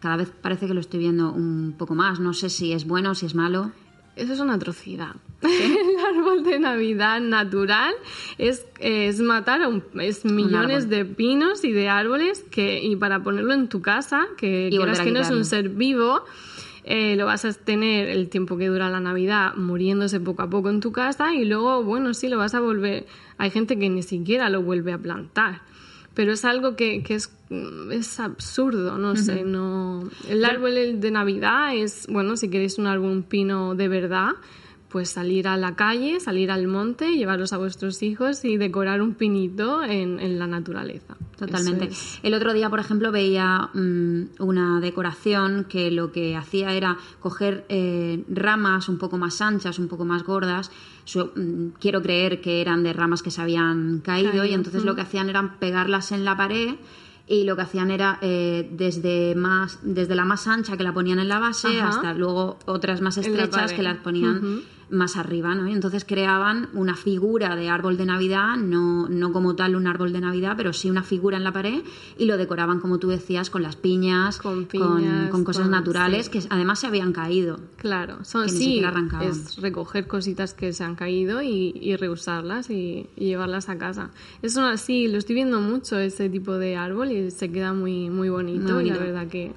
Cada 0.01 0.17
vez 0.17 0.31
parece 0.31 0.67
que 0.67 0.75
lo 0.75 0.81
estoy 0.81 1.01
viendo 1.01 1.33
un 1.33 1.75
poco 1.79 1.95
más. 1.95 2.21
No 2.21 2.35
sé 2.35 2.51
si 2.51 2.73
es 2.73 2.87
bueno 2.87 3.13
o 3.13 3.15
si 3.15 3.27
es 3.27 3.35
malo. 3.35 3.73
Eso 4.17 4.33
es 4.33 4.41
una 4.41 4.55
atrocidad. 4.55 5.17
El 5.43 6.17
árbol 6.17 6.45
de 6.45 6.59
Navidad 6.59 7.21
natural 7.21 7.93
es, 8.39 8.67
es 8.79 9.21
matar 9.21 9.61
a 9.63 9.71
es 10.03 10.25
millones 10.25 10.89
de 10.89 11.05
pinos 11.05 11.65
y 11.65 11.73
de 11.73 11.89
árboles 11.89 12.45
que, 12.51 12.83
y 12.83 12.97
para 12.97 13.23
ponerlo 13.23 13.53
en 13.53 13.69
tu 13.69 13.83
casa, 13.83 14.27
que 14.37 14.69
quieras 14.71 15.01
que 15.01 15.11
no 15.11 15.21
es 15.21 15.31
un 15.31 15.45
ser 15.45 15.69
vivo, 15.71 16.25
eh, 16.85 17.17
lo 17.17 17.27
vas 17.27 17.45
a 17.47 17.53
tener 17.53 18.09
el 18.09 18.29
tiempo 18.29 18.59
que 18.59 18.69
dura 18.69 18.91
la 18.91 19.01
Navidad 19.01 19.55
muriéndose 19.55 20.21
poco 20.21 20.43
a 20.43 20.51
poco 20.51 20.69
en 20.69 20.81
tu 20.81 20.93
casa 20.93 21.35
y 21.35 21.45
luego, 21.47 21.83
bueno, 21.83 22.13
sí, 22.13 22.29
lo 22.29 22.37
vas 22.37 22.55
a 22.55 22.61
volver. 22.61 23.07
Hay 23.39 23.51
gente 23.51 23.79
que 23.79 23.89
ni 23.89 24.03
siquiera 24.03 24.51
lo 24.51 24.63
vuelve 24.63 24.93
a 24.93 24.99
plantar. 24.99 25.63
Pero 26.13 26.33
es 26.33 26.45
algo 26.45 26.77
que, 26.77 27.03
que 27.03 27.15
es, 27.15 27.35
es 27.91 28.21
absurdo, 28.21 28.99
no 28.99 29.17
sé, 29.17 29.43
no... 29.43 30.09
El 30.29 30.45
árbol 30.45 31.01
de 31.01 31.11
Navidad 31.11 31.75
es, 31.75 32.07
bueno, 32.09 32.37
si 32.37 32.49
queréis 32.49 32.79
un 32.79 32.87
árbol 32.87 33.25
pino 33.25 33.75
de 33.75 33.89
verdad, 33.89 34.33
pues 34.95 35.11
salir 35.11 35.49
a 35.49 35.57
la 35.57 35.75
calle, 35.75 36.21
salir 36.21 36.53
al 36.53 36.69
monte, 36.69 37.17
llevarlos 37.17 37.53
a 37.53 37.59
vuestros 37.59 38.01
hijos 38.05 38.45
y 38.45 38.59
decorar 38.59 39.03
un 39.03 39.15
pinito 39.15 39.83
en, 39.83 40.39
la 40.39 40.47
naturaleza. 40.47 41.17
Totalmente. 41.37 41.89
El 42.23 42.33
otro 42.33 42.53
día, 42.53 42.71
por 42.71 42.79
ejemplo, 42.79 43.11
veía 43.11 43.71
mm, 43.75 44.37
una 44.39 44.79
decoración 44.79 45.65
que 45.65 45.91
lo 45.91 46.13
que 46.13 46.37
hacía 46.37 46.75
era 46.75 46.97
coger 47.19 47.65
eh, 47.71 48.23
ramas 48.29 48.89
un 48.89 48.99
poco 48.99 49.19
más 49.19 49.41
anchas, 49.41 49.81
un 49.81 49.89
poco 49.89 50.05
más 50.05 50.23
gordas. 50.23 50.71
Mm, 51.13 51.71
quiero 51.81 52.01
creer 52.01 52.41
que 52.41 52.61
eran 52.61 52.85
de 52.85 52.93
ramas 52.93 53.25
que 53.25 53.33
se 53.33 53.43
habían 53.43 53.99
caído 53.99 54.45
y 54.45 54.55
entonces 54.55 54.85
lo 54.85 54.95
que 54.95 55.01
hacían 55.01 55.29
era 55.29 55.57
pegarlas 55.59 56.13
en 56.13 56.25
la 56.25 56.37
pared 56.37 56.77
y 57.27 57.43
lo 57.43 57.57
que 57.57 57.63
hacían 57.63 57.91
era 57.91 58.19
eh, 58.21 58.69
desde 58.71 59.35
más 59.35 59.81
desde 59.83 60.15
la 60.15 60.25
más 60.25 60.47
ancha 60.47 60.77
que 60.77 60.85
la 60.85 60.93
ponían 60.93 61.19
en 61.19 61.29
la 61.29 61.41
base 61.41 61.81
Ajá. 61.81 61.89
hasta 61.89 62.15
luego 62.15 62.59
otras 62.67 63.01
más 63.01 63.17
En 63.17 63.23
la 63.25 63.45
estrechas 63.45 63.73
que 63.73 63.83
las 63.83 63.97
ponían 63.97 64.63
más 64.91 65.17
arriba, 65.17 65.55
¿no? 65.55 65.69
Y 65.69 65.73
entonces 65.73 66.05
creaban 66.05 66.69
una 66.75 66.95
figura 66.97 67.57
de 67.57 67.69
árbol 67.69 67.97
de 67.97 68.07
Navidad, 68.07 68.57
no, 68.57 69.09
no 69.09 69.33
como 69.33 69.55
tal 69.57 69.77
un 69.77 69.87
árbol 69.87 70.13
de 70.13 70.21
Navidad, 70.21 70.55
pero 70.57 70.73
sí 70.73 70.91
una 70.91 71.03
figura 71.03 71.37
en 71.37 71.45
la 71.45 71.53
pared 71.53 71.83
y 72.19 72.27
lo 72.27 72.37
decoraban, 72.37 72.81
como 72.81 72.99
tú 72.99 73.09
decías, 73.09 73.51
con 73.51 73.63
las 73.63 73.77
piñas, 73.77 74.39
Con 74.39 74.55
con, 74.55 74.67
piñas, 74.67 75.31
con 75.31 75.45
cosas 75.45 75.63
con- 75.65 75.71
naturales 75.73 76.27
sí. 76.27 76.31
que 76.33 76.43
además 76.51 76.79
se 76.81 76.87
habían 76.87 77.13
caído. 77.13 77.61
Claro, 77.77 78.25
son, 78.25 78.47
Que 78.47 78.53
ni 78.53 78.59
sí, 78.59 78.65
siquiera 78.65 78.89
arrancaban. 78.89 79.27
es 79.29 79.57
recoger 79.57 80.07
cositas 80.07 80.55
que 80.55 80.73
se 80.73 80.85
han 80.85 80.95
caído 80.95 81.43
y, 81.43 81.73
y 81.81 81.97
reusarlas 81.97 82.71
y, 82.71 83.09
y 83.17 83.27
llevarlas 83.27 83.69
a 83.69 83.79
casa. 83.79 84.11
Es 84.43 84.57
una, 84.57 84.77
sí, 84.77 85.09
lo 85.09 85.19
estoy 85.19 85.35
viendo 85.35 85.61
mucho 85.61 85.99
ese 85.99 86.29
tipo 86.29 86.53
de 86.55 86.77
árbol 86.77 87.11
y 87.11 87.31
se 87.31 87.51
queda 87.51 87.73
muy, 87.73 88.11
muy 88.11 88.29
bonito, 88.29 88.75
Muy 88.75 88.87
y 88.87 88.91
la 88.91 88.99
verdad 88.99 89.27
que 89.29 89.53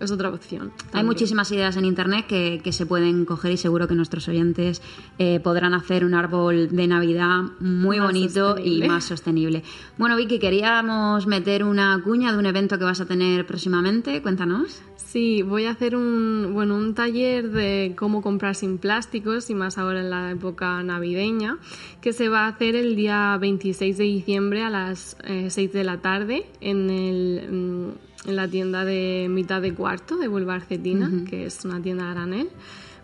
es 0.00 0.10
otra 0.10 0.30
opción. 0.30 0.72
Hay 0.92 1.04
muchísimas 1.04 1.50
ideas 1.52 1.76
en 1.76 1.84
internet 1.84 2.26
que, 2.26 2.60
que 2.64 2.72
se 2.72 2.86
pueden 2.86 3.24
coger 3.24 3.52
y 3.52 3.56
seguro 3.56 3.86
que 3.86 3.94
nuestros 3.94 4.26
oyentes 4.28 4.82
eh, 5.18 5.40
podrán 5.40 5.74
hacer 5.74 6.04
un 6.04 6.14
árbol 6.14 6.68
de 6.70 6.86
Navidad 6.86 7.42
muy 7.60 7.98
Más 7.98 8.08
bonito 8.08 8.58
y 8.58 8.82
más 8.88 9.04
sostenible. 9.04 9.62
Bueno, 9.98 10.16
Vicky, 10.16 10.38
queríamos 10.38 11.26
meter 11.26 11.64
una 11.64 12.00
cuña 12.02 12.32
de 12.32 12.38
un 12.38 12.46
evento 12.46 12.78
que 12.78 12.84
vas 12.84 13.00
a 13.00 13.06
tener 13.06 13.46
próximamente. 13.46 14.22
Cuéntanos. 14.22 14.82
Sí, 14.96 15.42
voy 15.42 15.64
a 15.64 15.70
hacer 15.70 15.96
un, 15.96 16.50
bueno, 16.52 16.76
un 16.76 16.94
taller 16.94 17.50
de 17.50 17.94
cómo 17.96 18.22
comprar 18.22 18.54
sin 18.54 18.78
plásticos 18.78 19.50
y 19.50 19.56
más 19.56 19.76
ahora 19.76 20.00
en 20.00 20.10
la 20.10 20.30
época 20.30 20.82
navideña, 20.84 21.58
que 22.00 22.12
se 22.12 22.28
va 22.28 22.44
a 22.44 22.48
hacer 22.48 22.76
el 22.76 22.94
día 22.94 23.36
26 23.40 23.98
de 23.98 24.04
diciembre 24.04 24.62
a 24.62 24.70
las 24.70 25.16
eh, 25.24 25.50
6 25.50 25.72
de 25.72 25.82
la 25.82 26.00
tarde 26.00 26.46
en, 26.60 26.90
el, 26.90 27.48
mm, 27.50 28.09
en 28.26 28.36
la 28.36 28.46
tienda 28.48 28.84
de 28.84 29.28
mitad 29.30 29.62
de 29.62 29.72
cuarto 29.74 30.16
de 30.16 30.28
Boulevard 30.28 30.62
Cetina, 30.62 31.10
que 31.28 31.46
es 31.46 31.64
una 31.64 31.80
tienda 31.80 32.10
granel 32.12 32.48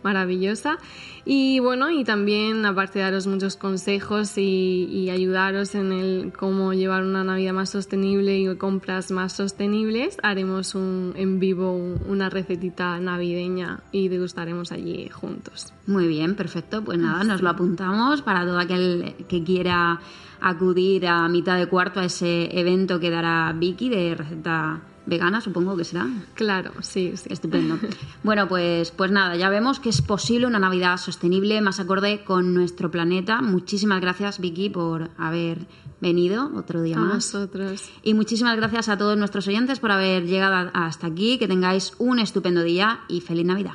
maravillosa. 0.03 0.79
Y 1.25 1.59
bueno, 1.59 1.91
y 1.91 2.05
también 2.05 2.65
aparte 2.65 2.99
de 3.01 3.07
daros 3.07 3.27
muchos 3.27 3.57
consejos 3.57 4.39
y, 4.39 4.85
y 4.89 5.11
ayudaros 5.11 5.75
en 5.75 5.91
el 5.91 6.33
cómo 6.39 6.73
llevar 6.75 7.03
una 7.03 7.25
Navidad 7.25 7.53
más 7.55 7.71
sostenible 7.71 8.39
y 8.39 8.55
compras 8.57 9.11
más 9.11 9.33
sostenibles, 9.33 10.19
haremos 10.23 10.75
un, 10.77 11.13
en 11.17 11.41
vivo 11.41 11.73
un- 11.73 11.99
una 12.09 12.31
recetita 12.31 13.01
navideña 13.01 13.81
y 13.91 14.07
degustaremos 14.09 14.71
allí 14.71 15.09
juntos. 15.09 15.73
Muy 15.89 16.07
bien, 16.07 16.37
perfecto. 16.37 16.85
Pues 16.85 16.99
nada, 16.99 17.25
nos 17.25 17.43
lo 17.43 17.51
apuntamos 17.51 18.23
para 18.23 18.45
todo 18.45 18.59
aquel 18.61 19.15
que 19.29 19.43
quiera 19.43 19.99
acudir 20.41 21.07
a 21.09 21.27
mitad 21.29 21.59
de 21.59 21.67
cuarto 21.67 21.99
a 21.99 22.05
ese 22.05 22.57
evento 22.57 23.01
que 23.01 23.11
dará 23.11 23.53
Vicky 23.59 23.89
de 23.89 24.15
receta 24.15 24.83
vegana, 25.07 25.41
supongo 25.41 25.77
que 25.77 25.85
será. 25.85 26.07
Claro, 26.35 26.73
sí, 26.81 27.13
sí. 27.17 27.29
Estupendo. 27.33 27.79
Bueno, 28.23 28.49
pues, 28.49 28.91
pues 28.91 29.11
nada, 29.11 29.37
ya 29.37 29.49
vemos 29.49 29.81
que 29.81 29.89
es 29.89 30.03
posible 30.03 30.47
una 30.47 30.59
Navidad 30.59 30.97
sostenible, 30.97 31.61
más 31.61 31.81
acorde 31.81 32.25
con 32.25 32.55
nuestro 32.55 32.91
planeta. 32.91 33.41
Muchísimas 33.41 34.01
gracias, 34.01 34.41
Vicky, 34.41 34.69
por 34.71 35.11
haber 35.17 35.67
venido 36.01 36.51
otro 36.55 36.83
día 36.83 36.97
A 36.97 37.01
más. 37.01 37.33
vosotros. 37.33 37.91
Y 38.03 38.15
muchísimas 38.15 38.57
gracias 38.57 38.89
a 38.89 38.99
todos 38.99 39.17
nuestros 39.17 39.49
oyentes 39.49 39.81
por 39.81 39.93
haber 39.93 40.27
llegado 40.27 40.71
hasta 40.75 41.07
aquí. 41.07 41.39
Que 41.39 41.49
tengáis 41.49 41.93
un 41.99 42.19
estupendo 42.19 42.63
día 42.63 43.01
y 43.09 43.21
feliz 43.21 43.47
Navidad. 43.47 43.75